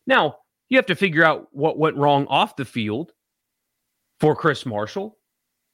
Now, 0.07 0.37
you 0.69 0.79
have 0.79 0.87
to 0.87 0.95
figure 0.95 1.25
out 1.25 1.49
what 1.53 1.79
went 1.79 1.97
wrong 1.97 2.27
off 2.29 2.57
the 2.57 2.65
field 2.65 3.13
for 4.21 4.35
Chris 4.35 4.67
Marshall. 4.67 5.19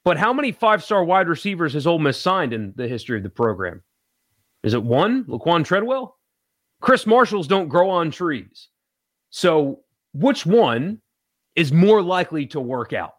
But 0.05 0.19
how 0.19 0.33
many 0.33 0.53
five 0.53 0.83
star 0.83 1.05
wide 1.05 1.29
receivers 1.29 1.75
has 1.75 1.87
Ole 1.87 1.99
Miss 1.99 2.21
signed 2.21 2.53
in 2.53 2.73
the 2.77 2.89
history 2.89 3.17
of 3.17 3.23
the 3.23 3.31
program? 3.31 3.83
Is 4.63 4.75
it 4.75 4.83
one, 4.83 5.25
Laquan 5.25 5.65
Treadwell? 5.65 6.17
Chris 6.81 7.07
Marshalls 7.07 7.47
don't 7.47 7.69
grow 7.69 7.89
on 7.91 8.11
trees. 8.11 8.69
So, 9.31 9.81
which 10.13 10.45
one 10.45 11.01
is 11.57 11.73
more 11.73 12.03
likely 12.03 12.47
to 12.47 12.61
work 12.61 12.93
out. 12.93 13.15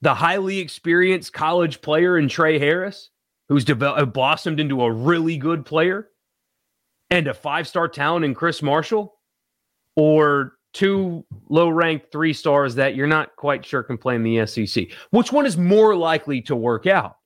The 0.00 0.14
highly 0.14 0.58
experienced 0.58 1.32
college 1.32 1.80
player 1.80 2.18
in 2.18 2.28
Trey 2.28 2.58
Harris, 2.58 3.10
who's 3.48 3.64
developed, 3.64 4.00
uh, 4.00 4.06
blossomed 4.06 4.60
into 4.60 4.82
a 4.82 4.92
really 4.92 5.36
good 5.36 5.64
player, 5.64 6.08
and 7.10 7.26
a 7.26 7.34
five 7.34 7.66
star 7.66 7.88
talent 7.88 8.24
in 8.24 8.34
Chris 8.34 8.62
Marshall, 8.62 9.14
or 9.96 10.58
two 10.72 11.24
low 11.48 11.68
ranked 11.68 12.12
three 12.12 12.32
stars 12.32 12.74
that 12.76 12.94
you're 12.94 13.06
not 13.06 13.34
quite 13.36 13.64
sure 13.64 13.82
can 13.82 13.98
play 13.98 14.14
in 14.14 14.22
the 14.22 14.46
SEC. 14.46 14.88
Which 15.10 15.32
one 15.32 15.46
is 15.46 15.56
more 15.56 15.96
likely 15.96 16.40
to 16.42 16.54
work 16.54 16.86
out? 16.86 17.16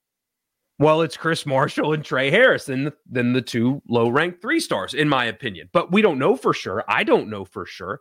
Well, 0.78 1.02
it's 1.02 1.16
Chris 1.16 1.44
Marshall 1.44 1.92
and 1.92 2.04
Trey 2.04 2.30
Harris 2.30 2.64
than 2.64 2.84
the, 2.84 2.94
than 3.08 3.32
the 3.34 3.42
two 3.42 3.82
low 3.88 4.08
ranked 4.08 4.40
three 4.40 4.58
stars, 4.58 4.94
in 4.94 5.08
my 5.08 5.26
opinion. 5.26 5.68
But 5.72 5.92
we 5.92 6.02
don't 6.02 6.18
know 6.18 6.34
for 6.34 6.54
sure. 6.54 6.82
I 6.88 7.04
don't 7.04 7.28
know 7.28 7.44
for 7.44 7.66
sure. 7.66 8.00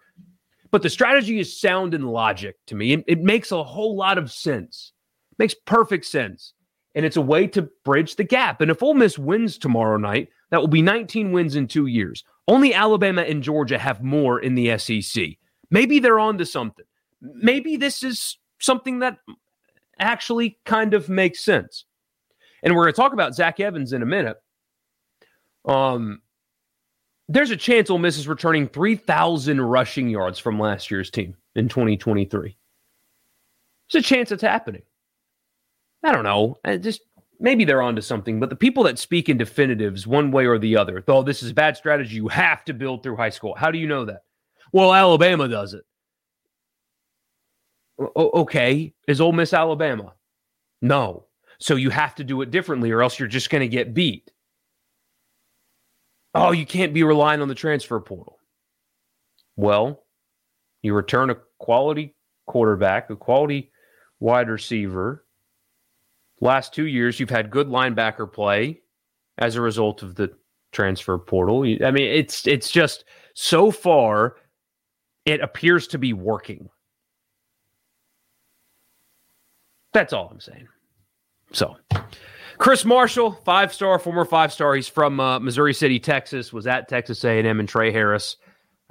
But 0.72 0.82
the 0.82 0.90
strategy 0.90 1.40
is 1.40 1.60
sound 1.60 1.94
and 1.94 2.10
logic 2.10 2.56
to 2.68 2.76
me. 2.76 2.94
It, 2.94 3.04
it 3.08 3.22
makes 3.22 3.52
a 3.52 3.64
whole 3.64 3.96
lot 3.96 4.18
of 4.18 4.32
sense. 4.32 4.94
It 5.34 5.40
makes 5.40 5.54
perfect 5.66 6.06
sense. 6.06 6.54
And 6.96 7.06
it's 7.06 7.18
a 7.18 7.22
way 7.22 7.48
to 7.48 7.70
bridge 7.86 8.16
the 8.16 8.24
gap. 8.24 8.62
And 8.62 8.72
if 8.72 8.82
Ole 8.84 8.94
Miss 8.94 9.18
wins 9.18 9.58
tomorrow 9.58 9.98
night, 9.98 10.30
that 10.50 10.60
will 10.60 10.68
be 10.68 10.82
19 10.82 11.32
wins 11.32 11.56
in 11.56 11.68
two 11.68 11.86
years. 11.86 12.24
Only 12.48 12.74
Alabama 12.74 13.22
and 13.22 13.44
Georgia 13.44 13.78
have 13.78 14.04
more 14.04 14.40
in 14.40 14.56
the 14.56 14.78
SEC. 14.78 15.24
Maybe 15.70 16.00
they're 16.00 16.20
on 16.20 16.38
to 16.38 16.46
something. 16.46 16.86
Maybe 17.22 17.78
this 17.78 18.04
is 18.04 18.38
something 18.60 19.00
that 19.00 19.18
actually 20.00 20.60
kind 20.66 20.94
of 20.94 21.08
makes 21.08 21.44
sense. 21.44 21.86
And 22.64 22.76
we're 22.76 22.84
going 22.84 22.94
to 22.94 23.02
talk 23.02 23.14
about 23.14 23.36
Zach 23.36 23.60
Evans 23.60 23.94
in 23.94 24.02
a 24.02 24.06
minute. 24.06 24.38
Um, 25.66 26.22
there's 27.32 27.52
a 27.52 27.58
chance 27.58 27.90
Ole 27.90 27.98
Miss 27.98 28.18
is 28.18 28.28
returning 28.28 28.68
3,000 28.68 29.62
rushing 29.62 30.10
yards 30.10 30.38
from 30.38 30.60
last 30.60 30.92
year's 30.92 31.10
team 31.10 31.36
in 31.56 31.70
2023. 31.70 32.58
There's 33.92 34.06
a 34.06 34.08
chance 34.08 34.32
it's 34.32 34.42
happening. 34.42 34.84
I 36.04 36.12
don't 36.12 36.24
know. 36.24 36.58
I 36.66 36.78
just 36.78 37.02
maybe 37.40 37.64
they're 37.64 37.82
onto 37.82 38.02
something, 38.02 38.40
but 38.40 38.50
the 38.50 38.56
people 38.56 38.84
that 38.84 39.00
speak 39.00 39.30
in 39.30 39.38
definitives 39.38 40.06
one 40.08 40.32
way 40.32 40.46
or 40.46 40.58
the 40.58 40.76
other, 40.78 41.04
though 41.06 41.24
this 41.24 41.44
is 41.44 41.52
a 41.52 41.56
bad 41.56 41.78
strategy, 41.78 42.16
you 42.16 42.28
have 42.28 42.66
to 42.66 42.74
build 42.74 43.04
through 43.04 43.16
high 43.18 43.30
school. 43.30 43.56
How 43.56 43.72
do 43.72 43.78
you 43.78 43.88
know 43.88 44.06
that? 44.06 44.24
Well, 44.74 44.94
Alabama 44.94 45.48
does 45.48 45.74
it. 45.74 45.84
O- 48.00 48.42
okay. 48.42 48.94
Is 49.08 49.22
Ole 49.22 49.34
Miss 49.34 49.54
Alabama? 49.54 50.14
No. 50.82 51.26
So 51.60 51.76
you 51.76 51.92
have 51.92 52.16
to 52.16 52.24
do 52.24 52.42
it 52.42 52.52
differently, 52.52 52.92
or 52.92 53.04
else 53.04 53.20
you're 53.20 53.28
just 53.28 53.50
going 53.50 53.62
to 53.62 53.68
get 53.68 53.94
beat. 53.94 54.31
Oh, 56.34 56.52
you 56.52 56.66
can't 56.66 56.94
be 56.94 57.04
relying 57.04 57.42
on 57.42 57.48
the 57.48 57.56
transfer 57.56 58.00
portal. 58.00 58.40
Well, 59.56 60.04
you 60.82 60.94
return 60.94 61.30
a 61.30 61.38
quality 61.60 62.16
quarterback, 62.48 63.10
a 63.10 63.16
quality 63.16 63.72
wide 64.20 64.50
receiver. 64.50 65.26
Last 66.40 66.74
two 66.74 66.88
years, 66.88 67.20
you've 67.20 67.30
had 67.30 67.52
good 67.52 67.68
linebacker 67.68 68.32
play 68.32 68.82
as 69.38 69.56
a 69.56 69.62
result 69.62 70.02
of 70.04 70.16
the 70.16 70.32
transfer 70.72 71.18
portal. 71.18 71.64
I 71.64 71.92
mean, 71.92 72.10
it's 72.10 72.48
it's 72.48 72.72
just 72.72 73.06
so 73.34 73.72
far 73.72 74.38
it 75.26 75.42
appears 75.42 75.88
to 75.88 75.98
be 75.98 76.14
working. 76.14 76.70
That's 79.94 80.14
all 80.14 80.30
I'm 80.32 80.40
saying. 80.40 80.68
So, 81.52 81.76
Chris 82.62 82.86
Marshall, 82.86 83.32
five 83.44 83.74
star, 83.74 83.98
former 83.98 84.24
five 84.24 84.54
star. 84.54 84.76
He's 84.76 84.88
from 84.88 85.20
uh, 85.20 85.40
Missouri 85.40 85.74
City, 85.74 86.00
Texas. 86.00 86.54
Was 86.54 86.68
at 86.68 86.88
Texas 86.88 87.24
A&M, 87.24 87.60
and 87.60 87.68
Trey 87.68 87.92
Harris, 87.92 88.38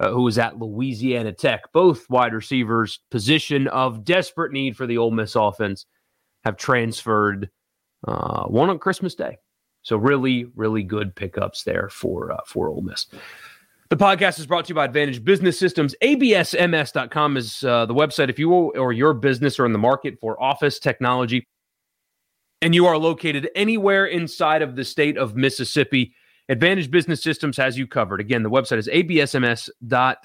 uh, 0.01 0.11
who 0.11 0.23
was 0.23 0.37
at 0.37 0.59
Louisiana 0.59 1.31
Tech. 1.31 1.71
Both 1.71 2.09
wide 2.09 2.33
receivers, 2.33 2.99
position 3.11 3.69
of 3.69 4.03
desperate 4.03 4.51
need 4.51 4.75
for 4.75 4.85
the 4.85 4.97
Ole 4.97 5.11
Miss 5.11 5.35
offense, 5.35 5.85
have 6.43 6.57
transferred. 6.57 7.49
Uh, 8.05 8.43
one 8.47 8.69
on 8.69 8.77
Christmas 8.77 9.15
Day, 9.15 9.37
so 9.83 9.95
really, 9.95 10.47
really 10.53 10.83
good 10.83 11.15
pickups 11.15 11.63
there 11.63 11.87
for 11.87 12.33
uh, 12.33 12.41
for 12.45 12.67
Ole 12.67 12.81
Miss. 12.81 13.05
The 13.87 13.95
podcast 13.95 14.37
is 14.37 14.47
brought 14.47 14.65
to 14.65 14.69
you 14.69 14.75
by 14.75 14.83
Advantage 14.83 15.23
Business 15.23 15.57
Systems. 15.57 15.95
ABSMS.com 16.03 17.37
is 17.37 17.63
uh, 17.63 17.85
the 17.85 17.93
website 17.93 18.29
if 18.29 18.37
you 18.37 18.51
or 18.51 18.91
your 18.91 19.13
business 19.13 19.61
are 19.61 19.65
in 19.65 19.71
the 19.71 19.79
market 19.79 20.17
for 20.19 20.41
office 20.43 20.77
technology 20.77 21.47
and 22.61 22.75
you 22.75 22.85
are 22.85 22.97
located 22.97 23.49
anywhere 23.55 24.05
inside 24.05 24.61
of 24.61 24.75
the 24.75 24.85
state 24.85 25.17
of 25.17 25.35
Mississippi. 25.35 26.13
Advantage 26.49 26.91
Business 26.91 27.23
Systems 27.23 27.57
has 27.57 27.77
you 27.77 27.87
covered. 27.87 28.19
Again, 28.19 28.43
the 28.43 28.49
website 28.49 28.77
is 28.77 28.87
absms.com. 28.87 30.19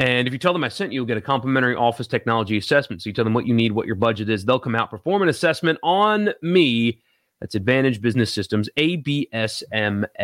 And 0.00 0.26
if 0.26 0.32
you 0.32 0.38
tell 0.40 0.52
them 0.52 0.64
I 0.64 0.68
sent 0.68 0.92
you, 0.92 0.96
you'll 0.96 1.06
get 1.06 1.16
a 1.16 1.22
complimentary 1.22 1.76
office 1.76 2.08
technology 2.08 2.56
assessment. 2.56 3.02
So 3.02 3.08
you 3.08 3.14
tell 3.14 3.24
them 3.24 3.34
what 3.34 3.46
you 3.46 3.54
need, 3.54 3.72
what 3.72 3.86
your 3.86 3.94
budget 3.94 4.28
is. 4.28 4.44
They'll 4.44 4.58
come 4.58 4.74
out, 4.74 4.90
perform 4.90 5.22
an 5.22 5.28
assessment 5.28 5.78
on 5.82 6.30
me. 6.42 7.00
That's 7.40 7.54
Advantage 7.54 8.00
Business 8.00 8.32
Systems, 8.32 8.68
absms.com. 8.76 10.14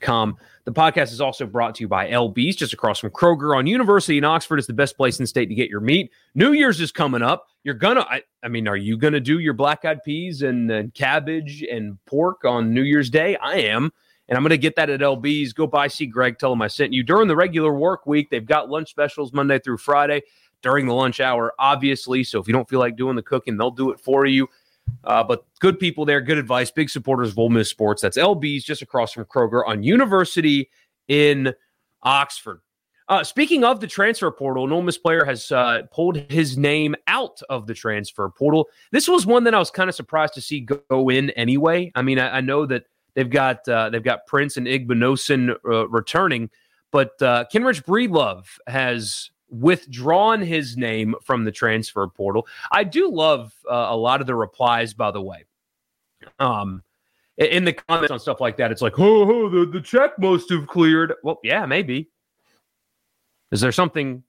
The 0.00 0.72
podcast 0.72 1.12
is 1.12 1.20
also 1.20 1.46
brought 1.46 1.74
to 1.76 1.82
you 1.82 1.88
by 1.88 2.10
LB's, 2.10 2.56
just 2.56 2.72
across 2.72 2.98
from 2.98 3.10
Kroger 3.10 3.56
on 3.56 3.66
University 3.66 4.18
in 4.18 4.24
Oxford. 4.24 4.58
It's 4.58 4.66
the 4.66 4.72
best 4.72 4.96
place 4.96 5.18
in 5.18 5.22
the 5.22 5.28
state 5.28 5.46
to 5.46 5.54
get 5.54 5.70
your 5.70 5.80
meat. 5.80 6.10
New 6.34 6.52
Year's 6.52 6.80
is 6.80 6.92
coming 6.92 7.22
up. 7.22 7.46
You're 7.64 7.74
gonna, 7.74 8.00
I, 8.02 8.22
I 8.42 8.48
mean, 8.48 8.68
are 8.68 8.76
you 8.76 8.96
gonna 8.96 9.20
do 9.20 9.38
your 9.38 9.54
black 9.54 9.84
eyed 9.84 10.02
peas 10.04 10.42
and, 10.42 10.70
and 10.70 10.92
cabbage 10.94 11.62
and 11.62 11.98
pork 12.06 12.44
on 12.44 12.74
New 12.74 12.82
Year's 12.82 13.10
Day? 13.10 13.36
I 13.36 13.56
am 13.56 13.92
and 14.28 14.36
I'm 14.36 14.42
going 14.42 14.50
to 14.50 14.58
get 14.58 14.76
that 14.76 14.90
at 14.90 15.00
LB's. 15.00 15.52
Go 15.52 15.66
by, 15.66 15.88
see 15.88 16.06
Greg, 16.06 16.38
tell 16.38 16.52
him 16.52 16.62
I 16.62 16.68
sent 16.68 16.92
you. 16.92 17.02
During 17.02 17.28
the 17.28 17.36
regular 17.36 17.72
work 17.72 18.06
week, 18.06 18.30
they've 18.30 18.44
got 18.44 18.68
lunch 18.68 18.90
specials 18.90 19.32
Monday 19.32 19.58
through 19.58 19.78
Friday 19.78 20.22
during 20.62 20.86
the 20.86 20.92
lunch 20.92 21.20
hour, 21.20 21.52
obviously. 21.58 22.24
So 22.24 22.38
if 22.40 22.46
you 22.46 22.52
don't 22.52 22.68
feel 22.68 22.80
like 22.80 22.96
doing 22.96 23.16
the 23.16 23.22
cooking, 23.22 23.56
they'll 23.56 23.70
do 23.70 23.90
it 23.90 24.00
for 24.00 24.26
you. 24.26 24.48
Uh, 25.04 25.22
but 25.24 25.44
good 25.60 25.78
people 25.78 26.04
there, 26.04 26.20
good 26.20 26.38
advice, 26.38 26.70
big 26.70 26.90
supporters 26.90 27.30
of 27.30 27.38
Ole 27.38 27.50
Miss 27.50 27.70
sports. 27.70 28.02
That's 28.02 28.18
LB's 28.18 28.64
just 28.64 28.82
across 28.82 29.12
from 29.12 29.24
Kroger 29.24 29.62
on 29.66 29.82
University 29.82 30.70
in 31.08 31.54
Oxford. 32.02 32.60
Uh, 33.08 33.24
speaking 33.24 33.64
of 33.64 33.80
the 33.80 33.86
transfer 33.86 34.30
portal, 34.30 34.66
an 34.66 34.72
Ole 34.72 34.82
Miss 34.82 34.98
player 34.98 35.24
has 35.24 35.50
uh, 35.50 35.82
pulled 35.90 36.16
his 36.30 36.58
name 36.58 36.94
out 37.06 37.40
of 37.48 37.66
the 37.66 37.72
transfer 37.72 38.28
portal. 38.28 38.68
This 38.92 39.08
was 39.08 39.24
one 39.24 39.44
that 39.44 39.54
I 39.54 39.58
was 39.58 39.70
kind 39.70 39.88
of 39.88 39.96
surprised 39.96 40.34
to 40.34 40.42
see 40.42 40.60
go, 40.60 40.80
go 40.90 41.08
in 41.08 41.30
anyway. 41.30 41.90
I 41.94 42.02
mean, 42.02 42.18
I, 42.18 42.36
I 42.36 42.40
know 42.42 42.66
that 42.66 42.84
they've 43.14 43.28
got 43.28 43.66
uh, 43.66 43.88
they've 43.88 44.02
got 44.02 44.26
Prince 44.26 44.58
and 44.58 44.66
Igbinosun 44.66 45.56
uh, 45.64 45.88
returning, 45.88 46.50
but 46.90 47.20
uh, 47.22 47.46
Kenrich 47.50 47.82
Breedlove 47.84 48.46
has 48.66 49.30
withdrawn 49.50 50.40
his 50.40 50.76
name 50.76 51.14
from 51.22 51.44
the 51.44 51.52
transfer 51.52 52.06
portal. 52.06 52.46
I 52.70 52.84
do 52.84 53.10
love 53.10 53.54
uh, 53.70 53.86
a 53.90 53.96
lot 53.96 54.20
of 54.20 54.26
the 54.26 54.34
replies, 54.34 54.94
by 54.94 55.10
the 55.10 55.22
way. 55.22 55.44
Um, 56.38 56.82
in 57.38 57.64
the 57.64 57.72
comments 57.72 58.10
on 58.10 58.18
stuff 58.18 58.40
like 58.40 58.56
that, 58.56 58.72
it's 58.72 58.82
like, 58.82 58.98
oh, 58.98 59.46
oh 59.46 59.48
the, 59.48 59.66
the 59.66 59.80
check 59.80 60.18
must 60.18 60.50
have 60.50 60.66
cleared. 60.66 61.14
Well, 61.22 61.38
yeah, 61.42 61.66
maybe. 61.66 62.10
Is 63.52 63.60
there 63.60 63.72
something 63.72 64.22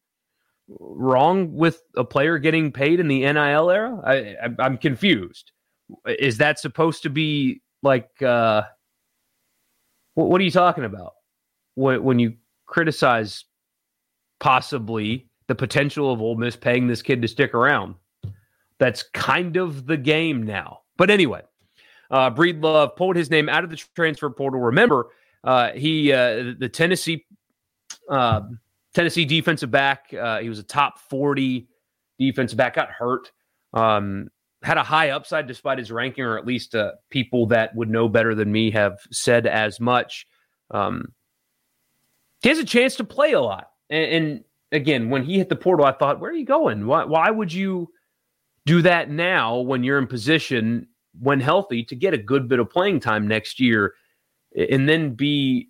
wrong 0.79 1.53
with 1.53 1.81
a 1.95 2.03
player 2.03 2.37
getting 2.37 2.71
paid 2.71 2.99
in 2.99 3.07
the 3.07 3.19
NIL 3.21 3.69
era? 3.69 4.01
I, 4.05 4.35
I 4.59 4.65
am 4.65 4.77
confused. 4.77 5.51
Is 6.05 6.37
that 6.37 6.59
supposed 6.59 7.03
to 7.03 7.09
be 7.09 7.61
like 7.81 8.21
uh 8.21 8.63
what, 10.13 10.29
what 10.29 10.41
are 10.41 10.43
you 10.43 10.51
talking 10.51 10.85
about? 10.85 11.13
When 11.75 12.03
when 12.03 12.19
you 12.19 12.35
criticize 12.67 13.45
possibly 14.39 15.27
the 15.47 15.55
potential 15.55 16.11
of 16.11 16.21
Ole 16.21 16.35
Miss 16.35 16.55
paying 16.55 16.87
this 16.87 17.01
kid 17.01 17.21
to 17.21 17.27
stick 17.27 17.53
around. 17.53 17.95
That's 18.77 19.03
kind 19.13 19.57
of 19.57 19.85
the 19.85 19.97
game 19.97 20.43
now. 20.43 20.81
But 20.97 21.09
anyway, 21.09 21.41
uh, 22.11 22.31
Breedlove 22.31 22.95
pulled 22.95 23.15
his 23.15 23.29
name 23.29 23.49
out 23.49 23.63
of 23.63 23.69
the 23.69 23.77
transfer 23.95 24.29
portal. 24.29 24.59
Remember, 24.59 25.07
uh, 25.43 25.71
he 25.71 26.11
uh, 26.11 26.53
the 26.57 26.69
Tennessee 26.71 27.25
uh, 28.09 28.41
Tennessee 28.93 29.25
defensive 29.25 29.71
back. 29.71 30.13
Uh, 30.13 30.39
he 30.39 30.49
was 30.49 30.59
a 30.59 30.63
top 30.63 30.99
forty 30.99 31.67
defensive 32.17 32.57
back. 32.57 32.75
Got 32.75 32.89
hurt. 32.89 33.31
Um, 33.73 34.29
had 34.61 34.77
a 34.77 34.83
high 34.83 35.11
upside 35.11 35.47
despite 35.47 35.77
his 35.77 35.91
ranking, 35.91 36.23
or 36.23 36.37
at 36.37 36.45
least 36.45 36.75
uh, 36.75 36.91
people 37.09 37.45
that 37.47 37.75
would 37.75 37.89
know 37.89 38.09
better 38.09 38.35
than 38.35 38.51
me 38.51 38.71
have 38.71 38.99
said 39.11 39.47
as 39.47 39.79
much. 39.79 40.27
Um, 40.71 41.13
he 42.41 42.49
has 42.49 42.59
a 42.59 42.65
chance 42.65 42.95
to 42.97 43.03
play 43.03 43.31
a 43.33 43.41
lot. 43.41 43.68
And, 43.89 44.11
and, 44.11 44.43
again, 44.71 45.09
when 45.09 45.23
he 45.23 45.37
hit 45.37 45.49
the 45.49 45.55
portal, 45.55 45.85
I 45.85 45.91
thought, 45.91 46.19
where 46.19 46.31
are 46.31 46.35
you 46.35 46.45
going? 46.45 46.85
Why, 46.85 47.03
why 47.03 47.31
would 47.31 47.51
you 47.51 47.91
do 48.65 48.81
that 48.83 49.09
now 49.09 49.57
when 49.57 49.83
you're 49.83 49.97
in 49.97 50.07
position, 50.07 50.87
when 51.19 51.39
healthy, 51.39 51.83
to 51.85 51.95
get 51.95 52.13
a 52.13 52.17
good 52.17 52.47
bit 52.47 52.59
of 52.59 52.69
playing 52.69 52.99
time 52.99 53.27
next 53.27 53.59
year 53.59 53.95
and 54.55 54.87
then 54.87 55.15
be 55.15 55.69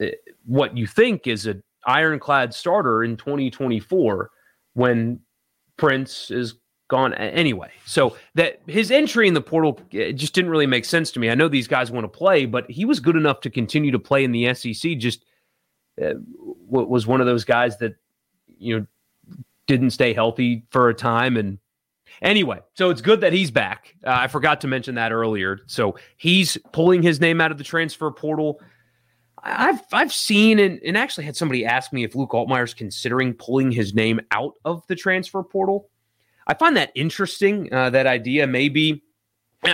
eh, 0.00 0.12
what 0.44 0.76
you 0.76 0.86
think 0.86 1.26
is 1.26 1.46
an 1.46 1.62
ironclad 1.86 2.54
starter 2.54 3.04
in 3.04 3.16
2024 3.16 4.30
when 4.74 5.20
Prince 5.76 6.30
is 6.30 6.54
gone 6.88 7.14
anyway. 7.14 7.70
So 7.86 8.16
that 8.34 8.60
his 8.66 8.90
entry 8.90 9.26
in 9.26 9.34
the 9.34 9.40
portal 9.40 9.80
just 9.90 10.34
didn't 10.34 10.50
really 10.50 10.66
make 10.66 10.84
sense 10.84 11.10
to 11.12 11.20
me. 11.20 11.30
I 11.30 11.34
know 11.34 11.48
these 11.48 11.68
guys 11.68 11.90
want 11.90 12.04
to 12.04 12.08
play, 12.08 12.46
but 12.46 12.70
he 12.70 12.84
was 12.84 13.00
good 13.00 13.16
enough 13.16 13.40
to 13.40 13.50
continue 13.50 13.90
to 13.90 13.98
play 13.98 14.24
in 14.24 14.32
the 14.32 14.54
SEC. 14.54 14.98
Just 14.98 15.24
uh, 16.02 16.14
was 16.82 17.06
one 17.06 17.20
of 17.20 17.26
those 17.26 17.44
guys 17.44 17.78
that 17.78 17.94
you 18.46 18.78
know 18.78 18.86
didn't 19.66 19.90
stay 19.90 20.12
healthy 20.12 20.64
for 20.70 20.88
a 20.88 20.94
time 20.94 21.36
and 21.36 21.58
anyway 22.22 22.60
so 22.74 22.90
it's 22.90 23.00
good 23.00 23.20
that 23.20 23.32
he's 23.32 23.50
back 23.50 23.94
uh, 24.04 24.10
i 24.10 24.26
forgot 24.26 24.60
to 24.60 24.68
mention 24.68 24.94
that 24.94 25.12
earlier 25.12 25.58
so 25.66 25.96
he's 26.16 26.58
pulling 26.72 27.02
his 27.02 27.20
name 27.20 27.40
out 27.40 27.50
of 27.50 27.58
the 27.58 27.64
transfer 27.64 28.10
portal 28.10 28.60
I've 29.44 29.80
I've 29.92 30.12
seen 30.12 30.58
and, 30.58 30.80
and 30.82 30.96
actually 30.96 31.24
had 31.24 31.36
somebody 31.36 31.66
ask 31.66 31.92
me 31.92 32.02
if 32.02 32.14
Luke 32.14 32.30
Altmyer's 32.30 32.72
considering 32.72 33.34
pulling 33.34 33.70
his 33.70 33.94
name 33.94 34.20
out 34.30 34.54
of 34.64 34.86
the 34.86 34.96
transfer 34.96 35.42
portal. 35.42 35.90
I 36.46 36.54
find 36.54 36.76
that 36.78 36.92
interesting. 36.94 37.72
Uh, 37.72 37.90
that 37.90 38.06
idea, 38.06 38.46
maybe. 38.46 39.02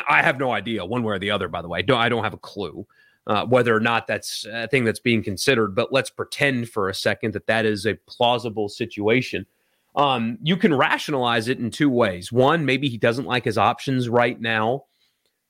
I 0.09 0.23
have 0.23 0.39
no 0.39 0.53
idea 0.53 0.85
one 0.85 1.03
way 1.03 1.15
or 1.15 1.19
the 1.19 1.31
other. 1.31 1.49
By 1.49 1.63
the 1.63 1.69
way, 1.69 1.81
I 1.81 1.83
don't, 1.83 1.99
I 1.99 2.09
don't 2.09 2.23
have 2.25 2.35
a 2.35 2.39
clue 2.39 2.87
uh, 3.31 3.47
whether 3.47 3.75
or 3.75 3.81
not 3.81 4.09
that's 4.09 4.45
a 4.53 4.67
thing 4.67 4.85
that's 4.85 4.99
being 4.99 5.23
considered. 5.23 5.73
But 5.73 5.93
let's 5.93 6.11
pretend 6.11 6.69
for 6.69 6.89
a 6.89 6.95
second 6.95 7.33
that 7.35 7.47
that 7.47 7.65
is 7.65 7.87
a 7.87 7.95
plausible 8.09 8.69
situation. 8.69 9.47
Um, 9.95 10.37
you 10.43 10.57
can 10.57 10.75
rationalize 10.75 11.47
it 11.47 11.61
in 11.61 11.71
two 11.71 11.91
ways. 11.91 12.33
One, 12.33 12.65
maybe 12.65 12.89
he 12.89 12.99
doesn't 12.99 13.27
like 13.27 13.45
his 13.45 13.57
options 13.57 14.09
right 14.09 14.39
now. 14.41 14.87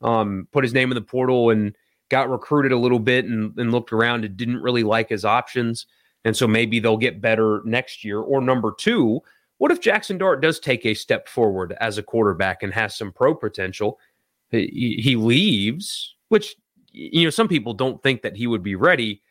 Um, 0.02 0.46
put 0.52 0.62
his 0.62 0.74
name 0.74 0.90
in 0.90 0.94
the 0.94 1.00
portal 1.00 1.48
and 1.48 1.74
got 2.10 2.28
recruited 2.28 2.70
a 2.70 2.76
little 2.76 2.98
bit 2.98 3.24
and, 3.24 3.58
and 3.58 3.72
looked 3.72 3.94
around 3.94 4.26
and 4.26 4.36
didn't 4.36 4.60
really 4.60 4.82
like 4.82 5.08
his 5.08 5.24
options. 5.24 5.86
And 6.26 6.36
so 6.36 6.46
maybe 6.46 6.80
they'll 6.80 6.98
get 6.98 7.22
better 7.22 7.62
next 7.64 8.04
year. 8.04 8.20
Or 8.20 8.42
number 8.42 8.74
two, 8.78 9.22
what 9.56 9.70
if 9.70 9.80
Jackson 9.80 10.18
Dart 10.18 10.42
does 10.42 10.60
take 10.60 10.84
a 10.84 10.92
step 10.92 11.28
forward 11.28 11.74
as 11.80 11.96
a 11.96 12.02
quarterback 12.02 12.62
and 12.62 12.74
has 12.74 12.94
some 12.94 13.10
pro 13.10 13.34
potential? 13.34 13.98
He, 14.50 15.00
he 15.02 15.16
leaves, 15.16 16.14
which 16.28 16.56
you 16.92 17.24
know 17.24 17.30
some 17.30 17.48
people 17.48 17.74
don't 17.74 18.02
think 18.02 18.22
that 18.22 18.36
he 18.36 18.46
would 18.46 18.62
be 18.62 18.74
ready. 18.74 19.22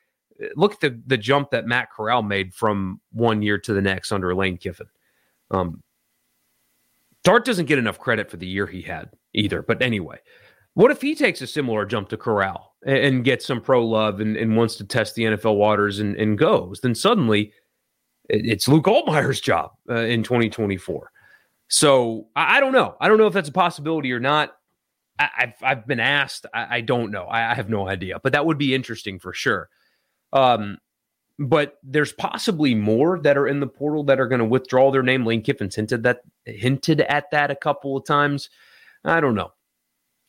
Look 0.55 0.73
at 0.73 0.79
the 0.79 1.01
the 1.07 1.17
jump 1.17 1.51
that 1.51 1.65
Matt 1.65 1.91
Corral 1.91 2.23
made 2.23 2.53
from 2.53 3.01
one 3.11 3.41
year 3.41 3.57
to 3.59 3.73
the 3.73 3.81
next 3.81 4.11
under 4.11 4.33
Lane 4.35 4.57
Kiffin. 4.57 4.87
Um, 5.51 5.81
Dart 7.23 7.45
doesn't 7.45 7.65
get 7.65 7.79
enough 7.79 7.99
credit 7.99 8.29
for 8.29 8.37
the 8.37 8.47
year 8.47 8.65
he 8.65 8.81
had 8.81 9.09
either. 9.33 9.61
But 9.61 9.81
anyway, 9.81 10.19
what 10.73 10.91
if 10.91 11.01
he 11.01 11.15
takes 11.15 11.41
a 11.41 11.47
similar 11.47 11.85
jump 11.85 12.09
to 12.09 12.17
Corral 12.17 12.75
and, 12.85 12.97
and 12.97 13.23
gets 13.23 13.45
some 13.45 13.61
pro 13.61 13.85
love 13.85 14.19
and, 14.19 14.37
and, 14.37 14.55
wants 14.55 14.75
to 14.77 14.85
test 14.85 15.15
the 15.15 15.23
NFL 15.23 15.57
waters 15.57 15.99
and, 15.99 16.15
and 16.15 16.37
goes? 16.37 16.79
Then 16.81 16.95
suddenly 16.95 17.51
it's 18.29 18.67
Luke 18.67 18.85
Altmyer's 18.85 19.41
job 19.41 19.71
uh, 19.89 19.95
in 19.95 20.23
2024. 20.23 21.11
So 21.67 22.27
I, 22.35 22.57
I, 22.57 22.59
don't 22.59 22.73
know. 22.73 22.95
I 23.01 23.07
don't 23.07 23.17
know 23.17 23.27
if 23.27 23.33
that's 23.33 23.49
a 23.49 23.53
possibility 23.53 24.11
or 24.11 24.19
not. 24.19 24.55
I, 25.19 25.29
have 25.37 25.53
I've 25.61 25.87
been 25.87 25.99
asked. 25.99 26.45
I, 26.53 26.77
I 26.77 26.81
don't 26.81 27.11
know. 27.11 27.25
I, 27.25 27.51
I, 27.51 27.55
have 27.55 27.69
no 27.69 27.87
idea. 27.87 28.19
But 28.23 28.33
that 28.33 28.45
would 28.45 28.57
be 28.57 28.73
interesting 28.73 29.19
for 29.19 29.33
sure. 29.33 29.69
Um, 30.31 30.77
but 31.37 31.77
there's 31.83 32.11
possibly 32.11 32.75
more 32.75 33.19
that 33.19 33.37
are 33.37 33.47
in 33.47 33.59
the 33.59 33.67
portal 33.67 34.03
that 34.05 34.19
are 34.19 34.27
going 34.27 34.39
to 34.39 34.45
withdraw 34.45 34.91
their 34.91 35.03
name. 35.03 35.25
Lane 35.25 35.41
Kiffin's 35.41 35.75
hinted 35.75 36.03
that 36.03 36.21
hinted 36.45 37.01
at 37.01 37.31
that 37.31 37.51
a 37.51 37.55
couple 37.55 37.97
of 37.97 38.05
times. 38.05 38.49
I 39.03 39.21
don't 39.21 39.35
know. 39.35 39.51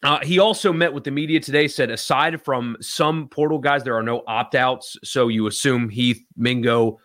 Uh, 0.02 0.18
he 0.22 0.38
also 0.38 0.72
met 0.72 0.94
with 0.94 1.04
the 1.04 1.10
media 1.10 1.40
today. 1.40 1.68
Said 1.68 1.90
aside 1.90 2.42
from 2.42 2.76
some 2.80 3.28
portal 3.28 3.58
guys, 3.58 3.84
there 3.84 3.96
are 3.96 4.02
no 4.02 4.22
opt 4.26 4.54
outs. 4.54 4.96
So 5.04 5.28
you 5.28 5.46
assume 5.46 5.88
Heath 5.88 6.24
Mingo 6.36 7.00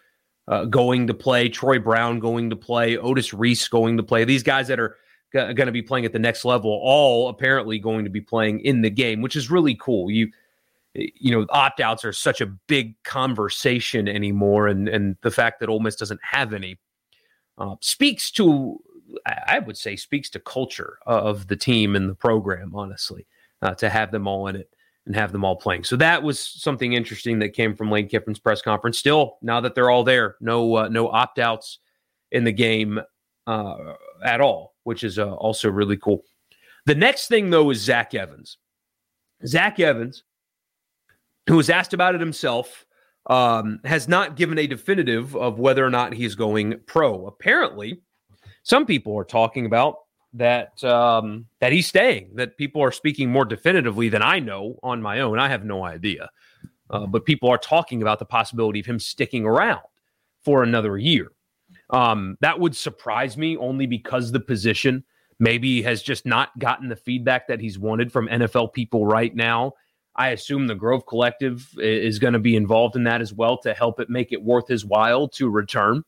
uh, 0.48 0.66
going 0.66 1.08
to 1.08 1.14
play, 1.14 1.50
Troy 1.50 1.80
Brown 1.80 2.20
going 2.20 2.52
to 2.52 2.56
play, 2.56 2.98
Otis 2.98 3.34
Reese 3.34 3.68
going 3.68 3.98
to 3.98 4.04
play. 4.04 4.24
These 4.24 4.44
guys 4.44 4.68
that 4.68 4.80
are 4.80 4.98
going 5.36 5.68
to 5.68 5.72
be 5.72 5.82
playing 5.82 6.06
at 6.06 6.14
the 6.14 6.20
next 6.20 6.46
level, 6.46 6.80
all 6.84 7.30
apparently 7.30 7.80
going 7.80 8.04
to 8.06 8.10
be 8.10 8.22
playing 8.22 8.62
in 8.62 8.82
the 8.82 8.90
game, 8.90 9.22
which 9.22 9.36
is 9.36 9.52
really 9.52 9.76
cool. 9.76 10.10
You 10.10 10.32
you 10.96 11.32
know, 11.32 11.46
opt 11.50 11.82
outs 11.82 12.06
are 12.06 12.14
such 12.14 12.42
a 12.42 12.46
big 12.46 13.02
conversation 13.04 14.08
anymore, 14.08 14.68
and 14.68 14.88
and 14.88 15.18
the 15.22 15.32
fact 15.32 15.60
that 15.60 15.70
Ole 15.70 15.80
Miss 15.82 15.96
doesn't 15.96 16.22
have 16.24 16.54
any 16.54 16.80
uh, 17.58 17.76
speaks 17.82 18.32
to, 18.32 18.80
I 19.26 19.60
would 19.60 19.78
say, 19.78 19.96
speaks 19.96 20.30
to 20.32 20.40
culture 20.40 20.98
of 21.06 21.48
the 21.48 21.56
team 21.56 21.96
and 21.96 22.10
the 22.10 22.16
program. 22.16 22.74
Honestly, 22.74 23.28
uh, 23.62 23.76
to 23.76 23.90
have 23.90 24.12
them 24.12 24.28
all 24.28 24.48
in 24.48 24.56
it 24.56 24.70
and 25.06 25.16
have 25.16 25.32
them 25.32 25.44
all 25.44 25.56
playing. 25.56 25.84
So 25.84 25.96
that 25.98 26.24
was 26.24 26.40
something 26.40 26.94
interesting 26.94 27.40
that 27.40 27.50
came 27.50 27.76
from 27.76 27.92
Lane 27.92 28.08
Kiffin's 28.08 28.40
press 28.40 28.62
conference. 28.62 28.98
Still, 28.98 29.38
now 29.42 29.62
that 29.62 29.76
they're 29.76 29.90
all 29.90 30.04
there, 30.04 30.36
no 30.40 30.76
uh, 30.76 30.88
no 30.88 31.10
opt 31.10 31.40
outs 31.40 31.80
in 32.32 32.44
the 32.44 32.54
game 32.54 33.02
uh, 33.48 33.94
at 34.24 34.42
all, 34.42 34.75
which 34.86 35.04
is 35.04 35.20
uh, 35.20 35.34
also 35.34 35.70
really 35.70 35.98
cool. 35.98 36.24
The 36.86 36.96
next 36.96 37.28
thing 37.28 37.50
though 37.50 37.70
is 37.70 37.80
Zach 37.80 38.16
Evans. 38.16 38.58
Zach 39.46 39.80
Evans 39.80 40.24
who 41.48 41.56
was 41.56 41.70
asked 41.70 41.94
about 41.94 42.16
it 42.16 42.22
himself, 42.22 42.86
um, 43.28 43.80
has 43.84 44.08
not 44.08 44.36
given 44.36 44.58
a 44.58 44.68
definitive 44.68 45.36
of 45.36 45.60
whether 45.60 45.86
or 45.86 45.90
not 45.90 46.14
he's 46.14 46.36
going 46.36 46.80
pro. 46.86 47.28
Apparently, 47.28 48.02
some 48.64 48.86
people 48.86 49.18
are 49.18 49.26
talking 49.26 49.66
about 49.66 49.98
that 50.34 50.84
um, 50.84 51.46
that 51.60 51.72
he's 51.72 51.88
staying. 51.88 52.32
That 52.36 52.58
people 52.58 52.82
are 52.82 52.92
speaking 52.92 53.32
more 53.32 53.46
definitively 53.46 54.10
than 54.10 54.22
I 54.22 54.40
know 54.40 54.80
on 54.84 55.02
my 55.02 55.22
own. 55.22 55.40
I 55.40 55.50
have 55.50 55.66
no 55.66 55.84
idea, 55.84 56.30
uh, 56.90 57.06
but 57.06 57.26
people 57.26 57.50
are 57.50 57.58
talking 57.58 58.02
about 58.02 58.20
the 58.20 58.26
possibility 58.26 58.80
of 58.80 58.86
him 58.86 59.00
sticking 59.00 59.46
around 59.46 59.82
for 60.44 60.62
another 60.64 60.98
year. 60.98 61.32
Um, 61.90 62.38
that 62.42 62.60
would 62.60 62.76
surprise 62.76 63.38
me 63.38 63.58
only 63.58 63.86
because 63.86 64.32
the 64.32 64.40
position 64.40 65.04
maybe 65.40 65.82
has 65.82 66.02
just 66.02 66.26
not 66.26 66.58
gotten 66.60 66.90
the 66.90 66.96
feedback 66.96 67.48
that 67.48 67.60
he's 67.60 67.78
wanted 67.78 68.12
from 68.12 68.28
NFL 68.28 68.74
people 68.74 69.06
right 69.06 69.36
now 69.36 69.74
I 70.16 70.30
assume 70.30 70.68
the 70.68 70.76
Grove 70.76 71.06
Collective 71.06 71.68
is 71.78 72.20
going 72.20 72.34
to 72.34 72.40
be 72.40 72.56
involved 72.56 72.96
in 72.96 73.04
that 73.04 73.22
as 73.22 73.34
well 73.34 73.58
to 73.60 73.74
help 73.74 74.00
it 74.00 74.10
make 74.10 74.32
it 74.32 74.42
worth 74.42 74.68
his 74.68 74.86
while 74.86 75.28
to 75.30 75.50
return. 75.50 76.04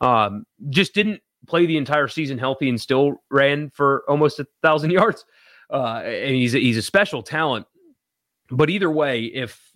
Um, 0.00 0.44
just 0.70 0.94
didn't 0.94 1.20
play 1.46 1.66
the 1.66 1.76
entire 1.76 2.08
season 2.08 2.38
healthy 2.38 2.68
and 2.68 2.80
still 2.80 3.16
ran 3.30 3.70
for 3.70 4.04
almost 4.08 4.38
a 4.38 4.46
thousand 4.62 4.90
yards. 4.92 5.24
Uh, 5.70 6.02
and 6.04 6.34
he's 6.34 6.54
a, 6.54 6.58
he's 6.58 6.76
a 6.76 6.82
special 6.82 7.22
talent. 7.22 7.66
But 8.50 8.70
either 8.70 8.90
way, 8.90 9.24
if 9.24 9.72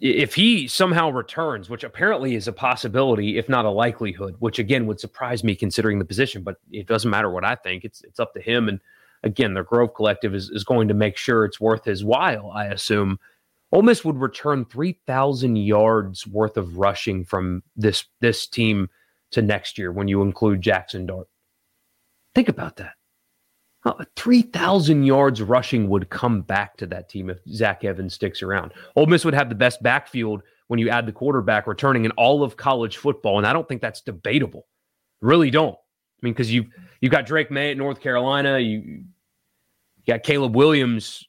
if 0.00 0.34
he 0.34 0.68
somehow 0.68 1.10
returns, 1.10 1.70
which 1.70 1.84
apparently 1.84 2.34
is 2.34 2.48
a 2.48 2.52
possibility, 2.52 3.38
if 3.38 3.48
not 3.48 3.64
a 3.64 3.70
likelihood, 3.70 4.36
which 4.38 4.58
again 4.58 4.86
would 4.86 5.00
surprise 5.00 5.42
me 5.42 5.54
considering 5.54 5.98
the 5.98 6.04
position, 6.04 6.42
but 6.42 6.56
it 6.70 6.86
doesn't 6.86 7.10
matter 7.10 7.30
what 7.30 7.44
I 7.44 7.54
think. 7.54 7.84
It's 7.84 8.02
it's 8.02 8.20
up 8.20 8.34
to 8.34 8.40
him 8.40 8.68
and 8.68 8.80
again, 9.22 9.54
the 9.54 9.62
Grove 9.62 9.94
Collective 9.94 10.34
is, 10.34 10.50
is 10.50 10.64
going 10.64 10.88
to 10.88 10.94
make 10.94 11.16
sure 11.16 11.44
it's 11.44 11.60
worth 11.60 11.84
his 11.84 12.04
while, 12.04 12.50
I 12.50 12.66
assume. 12.66 13.18
Ole 13.72 13.82
Miss 13.82 14.04
would 14.04 14.16
return 14.16 14.64
3,000 14.64 15.56
yards 15.56 16.26
worth 16.26 16.56
of 16.56 16.76
rushing 16.76 17.24
from 17.24 17.62
this 17.76 18.04
this 18.20 18.46
team 18.46 18.88
to 19.30 19.42
next 19.42 19.78
year 19.78 19.92
when 19.92 20.08
you 20.08 20.22
include 20.22 20.60
Jackson 20.60 21.06
Dart. 21.06 21.28
Think 22.34 22.48
about 22.48 22.76
that. 22.76 22.94
3,000 24.16 25.04
yards 25.04 25.40
rushing 25.40 25.88
would 25.88 26.10
come 26.10 26.42
back 26.42 26.76
to 26.76 26.86
that 26.86 27.08
team 27.08 27.30
if 27.30 27.38
Zach 27.48 27.82
Evans 27.84 28.14
sticks 28.14 28.42
around. 28.42 28.72
Ole 28.96 29.06
Miss 29.06 29.24
would 29.24 29.34
have 29.34 29.48
the 29.48 29.54
best 29.54 29.82
backfield 29.82 30.42
when 30.68 30.78
you 30.78 30.90
add 30.90 31.06
the 31.06 31.12
quarterback 31.12 31.66
returning 31.66 32.04
in 32.04 32.10
all 32.12 32.42
of 32.42 32.56
college 32.56 32.98
football, 32.98 33.38
and 33.38 33.46
I 33.46 33.52
don't 33.52 33.66
think 33.66 33.80
that's 33.80 34.02
debatable. 34.02 34.66
Really 35.20 35.50
don't. 35.50 35.74
I 35.74 36.20
mean, 36.22 36.32
because 36.32 36.52
you've 36.52 36.66
you've 37.00 37.10
got 37.10 37.26
Drake 37.26 37.50
Maye 37.50 37.72
at 37.72 37.76
North 37.76 38.00
Carolina, 38.00 38.58
you, 38.58 38.78
you 38.78 39.04
got 40.06 40.22
Caleb 40.22 40.54
Williams, 40.54 41.26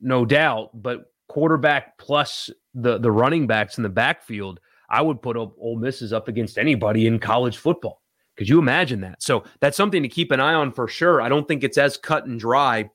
no 0.00 0.24
doubt, 0.24 0.70
but 0.74 1.12
quarterback 1.28 1.98
plus 1.98 2.50
the 2.74 2.98
the 2.98 3.10
running 3.10 3.46
backs 3.46 3.78
in 3.78 3.82
the 3.82 3.88
backfield, 3.88 4.60
I 4.88 5.02
would 5.02 5.22
put 5.22 5.36
up 5.36 5.54
Ole 5.58 5.76
Misses 5.76 6.12
up 6.12 6.28
against 6.28 6.58
anybody 6.58 7.06
in 7.06 7.18
college 7.18 7.56
football. 7.56 8.02
Could 8.36 8.48
you 8.48 8.58
imagine 8.58 9.00
that? 9.02 9.22
So 9.22 9.44
that's 9.60 9.76
something 9.76 10.02
to 10.02 10.08
keep 10.08 10.30
an 10.30 10.40
eye 10.40 10.54
on 10.54 10.72
for 10.72 10.88
sure. 10.88 11.22
I 11.22 11.28
don't 11.28 11.46
think 11.46 11.62
it's 11.62 11.78
as 11.78 11.96
cut 11.96 12.26
and 12.26 12.38
dry 12.38 12.90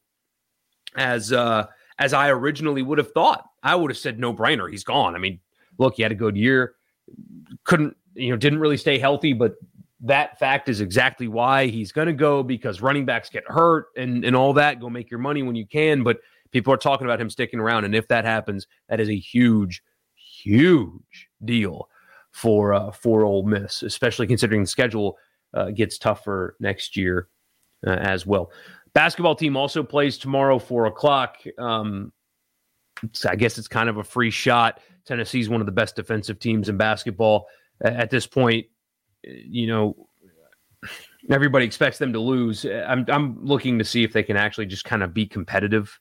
as 0.95 1.31
uh, 1.31 1.67
as 1.97 2.13
I 2.13 2.29
originally 2.29 2.81
would 2.81 2.97
have 2.97 3.11
thought. 3.11 3.45
I 3.63 3.75
would 3.75 3.91
have 3.91 3.97
said 3.97 4.19
no 4.19 4.33
brainer. 4.33 4.69
He's 4.69 4.83
gone. 4.83 5.15
I 5.15 5.19
mean, 5.19 5.39
look, 5.77 5.95
he 5.95 6.03
had 6.03 6.11
a 6.11 6.15
good 6.15 6.35
year. 6.35 6.75
Couldn't 7.63 7.95
you 8.15 8.31
know? 8.31 8.37
Didn't 8.37 8.59
really 8.59 8.77
stay 8.77 8.99
healthy, 8.99 9.33
but 9.33 9.55
that 10.01 10.39
fact 10.39 10.69
is 10.69 10.81
exactly 10.81 11.27
why 11.27 11.67
he's 11.67 11.91
going 11.91 12.07
to 12.07 12.13
go 12.13 12.43
because 12.43 12.81
running 12.81 13.05
backs 13.05 13.29
get 13.29 13.43
hurt 13.47 13.87
and, 13.97 14.23
and 14.23 14.35
all 14.35 14.53
that. 14.53 14.79
Go 14.79 14.89
make 14.89 15.09
your 15.11 15.19
money 15.19 15.43
when 15.43 15.55
you 15.55 15.67
can. 15.67 16.03
But 16.03 16.19
people 16.51 16.73
are 16.73 16.77
talking 16.77 17.05
about 17.05 17.19
him 17.19 17.29
sticking 17.29 17.59
around. 17.59 17.85
And 17.85 17.95
if 17.95 18.07
that 18.07 18.25
happens, 18.25 18.67
that 18.87 18.99
is 18.99 19.09
a 19.09 19.17
huge, 19.17 19.83
huge 20.15 21.29
deal 21.43 21.89
for 22.31 22.73
uh, 22.73 22.91
for 22.91 23.23
Ole 23.23 23.43
Miss, 23.43 23.83
especially 23.83 24.27
considering 24.27 24.61
the 24.61 24.67
schedule 24.67 25.17
uh, 25.53 25.71
gets 25.71 25.97
tougher 25.97 26.55
next 26.59 26.97
year 26.97 27.27
uh, 27.85 27.91
as 27.91 28.25
well. 28.25 28.51
Basketball 28.93 29.35
team 29.35 29.55
also 29.55 29.83
plays 29.83 30.17
tomorrow, 30.17 30.59
four 30.59 30.85
o'clock. 30.85 31.37
Um, 31.57 32.11
I 33.27 33.35
guess 33.35 33.57
it's 33.57 33.67
kind 33.67 33.89
of 33.89 33.97
a 33.97 34.03
free 34.03 34.31
shot. 34.31 34.81
Tennessee's 35.05 35.49
one 35.49 35.61
of 35.61 35.65
the 35.65 35.71
best 35.71 35.95
defensive 35.95 36.39
teams 36.39 36.69
in 36.69 36.77
basketball 36.77 37.47
at 37.81 38.09
this 38.09 38.27
point 38.27 38.65
you 39.23 39.67
know, 39.67 40.07
everybody 41.29 41.65
expects 41.65 41.97
them 41.97 42.13
to 42.13 42.19
lose. 42.19 42.65
I'm 42.65 43.05
I'm 43.07 43.43
looking 43.43 43.79
to 43.79 43.85
see 43.85 44.03
if 44.03 44.13
they 44.13 44.23
can 44.23 44.37
actually 44.37 44.65
just 44.65 44.85
kind 44.85 45.03
of 45.03 45.13
be 45.13 45.25
competitive, 45.25 45.99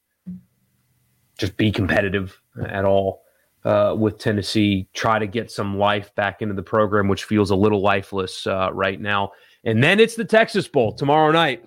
just 1.39 1.57
be 1.57 1.71
competitive 1.71 2.41
at 2.69 2.85
all 2.85 3.23
uh, 3.64 3.94
with 3.99 4.18
Tennessee. 4.18 4.88
Try 4.94 5.18
to 5.18 5.27
get 5.27 5.51
some 5.51 5.79
life 5.79 6.14
back 6.14 6.42
into 6.42 6.55
the 6.55 6.62
program, 6.62 7.09
which 7.09 7.25
feels 7.25 7.51
a 7.51 7.57
little 7.57 7.81
lifeless 7.81 8.47
uh, 8.47 8.71
right 8.73 9.01
now. 9.01 9.33
And 9.64 9.83
then 9.83 10.01
it's 10.01 10.14
the 10.14 10.25
Texas 10.25 10.68
Bowl 10.68 10.92
tomorrow 10.92 11.33
night. 11.33 11.64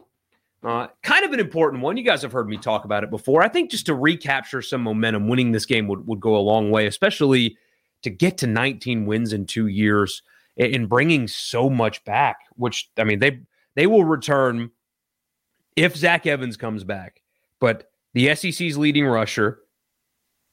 Uh, 0.63 0.87
kind 1.01 1.25
of 1.25 1.33
an 1.33 1.39
important 1.39 1.81
one. 1.81 1.97
You 1.97 2.03
guys 2.03 2.21
have 2.21 2.31
heard 2.31 2.47
me 2.47 2.57
talk 2.57 2.85
about 2.85 3.03
it 3.03 3.09
before. 3.09 3.41
I 3.41 3.47
think 3.47 3.71
just 3.71 3.87
to 3.87 3.95
recapture 3.95 4.61
some 4.61 4.81
momentum, 4.81 5.27
winning 5.27 5.51
this 5.51 5.65
game 5.65 5.87
would, 5.87 6.05
would 6.07 6.19
go 6.19 6.35
a 6.35 6.39
long 6.39 6.69
way, 6.69 6.85
especially 6.85 7.57
to 8.03 8.09
get 8.09 8.37
to 8.39 8.47
19 8.47 9.05
wins 9.05 9.33
in 9.33 9.45
two 9.45 9.67
years 9.67 10.21
and 10.57 10.87
bringing 10.87 11.27
so 11.27 11.69
much 11.69 12.03
back. 12.05 12.37
Which 12.55 12.89
I 12.97 13.03
mean, 13.03 13.19
they 13.19 13.39
they 13.75 13.87
will 13.87 14.03
return 14.03 14.69
if 15.75 15.95
Zach 15.95 16.27
Evans 16.27 16.57
comes 16.57 16.83
back, 16.83 17.21
but 17.59 17.89
the 18.13 18.35
SEC's 18.35 18.77
leading 18.77 19.05
rusher, 19.05 19.60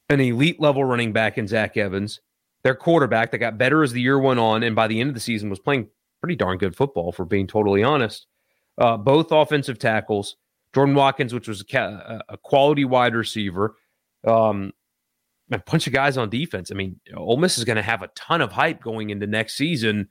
an 0.08 0.20
elite 0.20 0.60
level 0.60 0.84
running 0.84 1.12
back 1.12 1.38
in 1.38 1.46
Zach 1.46 1.76
Evans, 1.76 2.20
their 2.62 2.74
quarterback 2.74 3.30
that 3.30 3.38
got 3.38 3.58
better 3.58 3.82
as 3.82 3.92
the 3.92 4.00
year 4.00 4.18
went 4.18 4.40
on, 4.40 4.62
and 4.62 4.74
by 4.74 4.86
the 4.86 5.00
end 5.00 5.08
of 5.08 5.14
the 5.14 5.20
season 5.20 5.50
was 5.50 5.58
playing 5.58 5.88
pretty 6.20 6.36
darn 6.36 6.58
good 6.58 6.74
football, 6.74 7.12
for 7.12 7.24
being 7.24 7.46
totally 7.46 7.82
honest 7.82 8.26
uh, 8.78 8.96
both 8.96 9.32
offensive 9.32 9.78
tackles. 9.78 10.36
Jordan 10.74 10.94
Watkins, 10.94 11.34
which 11.34 11.48
was 11.48 11.64
a, 11.72 12.22
a 12.28 12.38
quality 12.38 12.84
wide 12.84 13.14
receiver, 13.14 13.74
um, 14.26 14.72
a 15.50 15.58
bunch 15.58 15.86
of 15.86 15.92
guys 15.92 16.16
on 16.16 16.30
defense. 16.30 16.70
I 16.70 16.74
mean, 16.74 17.00
Ole 17.16 17.38
Miss 17.38 17.58
is 17.58 17.64
going 17.64 17.76
to 17.76 17.82
have 17.82 18.02
a 18.02 18.08
ton 18.08 18.40
of 18.40 18.52
hype 18.52 18.82
going 18.82 19.10
into 19.10 19.26
next 19.26 19.56
season, 19.56 20.08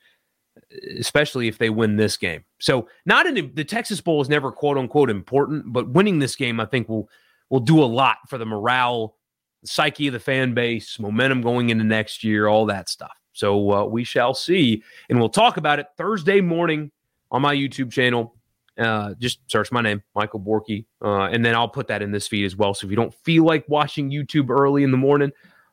especially 0.99 1.47
if 1.47 1.59
they 1.59 1.69
win 1.69 1.95
this 1.95 2.17
game. 2.17 2.43
So, 2.59 2.89
not 3.05 3.27
in 3.27 3.53
the 3.53 3.63
Texas 3.63 4.01
Bowl 4.01 4.19
is 4.21 4.29
never 4.29 4.51
quote 4.51 4.77
unquote 4.77 5.09
important, 5.09 5.71
but 5.71 5.89
winning 5.89 6.19
this 6.19 6.35
game, 6.35 6.59
I 6.59 6.65
think 6.65 6.89
will 6.89 7.07
will 7.49 7.59
do 7.59 7.81
a 7.81 7.85
lot 7.85 8.17
for 8.27 8.37
the 8.37 8.45
morale, 8.45 9.15
the 9.61 9.67
psyche 9.67 10.07
of 10.07 10.13
the 10.13 10.19
fan 10.19 10.53
base, 10.53 10.99
momentum 10.99 11.41
going 11.41 11.69
into 11.69 11.83
next 11.83 12.23
year, 12.23 12.47
all 12.47 12.65
that 12.67 12.89
stuff. 12.89 13.15
So 13.33 13.71
uh, 13.71 13.85
we 13.85 14.03
shall 14.03 14.33
see, 14.33 14.83
and 15.09 15.19
we'll 15.19 15.29
talk 15.29 15.57
about 15.57 15.79
it 15.79 15.87
Thursday 15.95 16.41
morning 16.41 16.91
on 17.31 17.41
my 17.41 17.55
YouTube 17.55 17.91
channel. 17.91 18.35
Uh, 18.77 19.13
just 19.19 19.39
search 19.47 19.71
my 19.71 19.81
name, 19.81 20.03
Michael 20.15 20.39
Borkey, 20.39 20.85
uh, 21.01 21.29
and 21.31 21.43
then 21.43 21.55
I'll 21.55 21.67
put 21.67 21.87
that 21.87 22.01
in 22.01 22.11
this 22.11 22.27
feed 22.27 22.45
as 22.45 22.55
well. 22.55 22.73
So 22.73 22.85
if 22.85 22.91
you 22.91 22.95
don't 22.95 23.13
feel 23.23 23.43
like 23.43 23.65
watching 23.67 24.11
YouTube 24.11 24.49
early 24.49 24.83
in 24.83 24.91
the 24.91 24.97
morning 24.97 25.31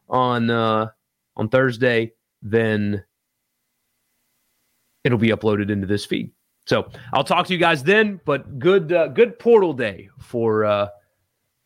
on 0.09 0.51
uh, 0.51 0.89
on 1.37 1.49
Thursday, 1.49 2.13
then 2.43 3.05
it'll 5.05 5.19
be 5.19 5.29
uploaded 5.29 5.71
into 5.71 5.87
this 5.87 6.05
feed. 6.05 6.31
So 6.67 6.89
I'll 7.13 7.25
talk 7.25 7.47
to 7.47 7.53
you 7.53 7.59
guys 7.59 7.83
then. 7.83 8.21
But 8.25 8.59
good 8.59 8.93
uh, 8.93 9.09
good 9.09 9.39
portal 9.39 9.73
day 9.73 10.09
for 10.19 10.65
uh, 10.65 10.89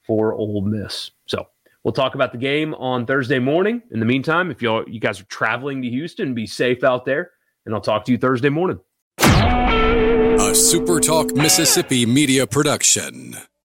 for 0.02 0.34
Ole 0.34 0.62
Miss. 0.62 1.12
So 1.26 1.46
we'll 1.84 1.92
talk 1.92 2.14
about 2.14 2.32
the 2.32 2.38
game 2.38 2.74
on 2.74 3.06
Thursday 3.06 3.38
morning. 3.38 3.82
In 3.90 4.00
the 4.00 4.06
meantime, 4.06 4.50
if 4.50 4.62
y'all 4.62 4.84
you 4.88 5.00
guys 5.00 5.20
are 5.20 5.24
traveling 5.24 5.82
to 5.82 5.88
Houston, 5.88 6.34
be 6.34 6.46
safe 6.46 6.84
out 6.84 7.04
there, 7.04 7.32
and 7.66 7.74
I'll 7.74 7.80
talk 7.80 8.04
to 8.06 8.12
you 8.12 8.18
Thursday 8.18 8.50
morning. 8.50 8.80
A 9.18 10.52
SuperTalk 10.52 11.34
Mississippi 11.36 12.06
media 12.06 12.46
production. 12.46 13.36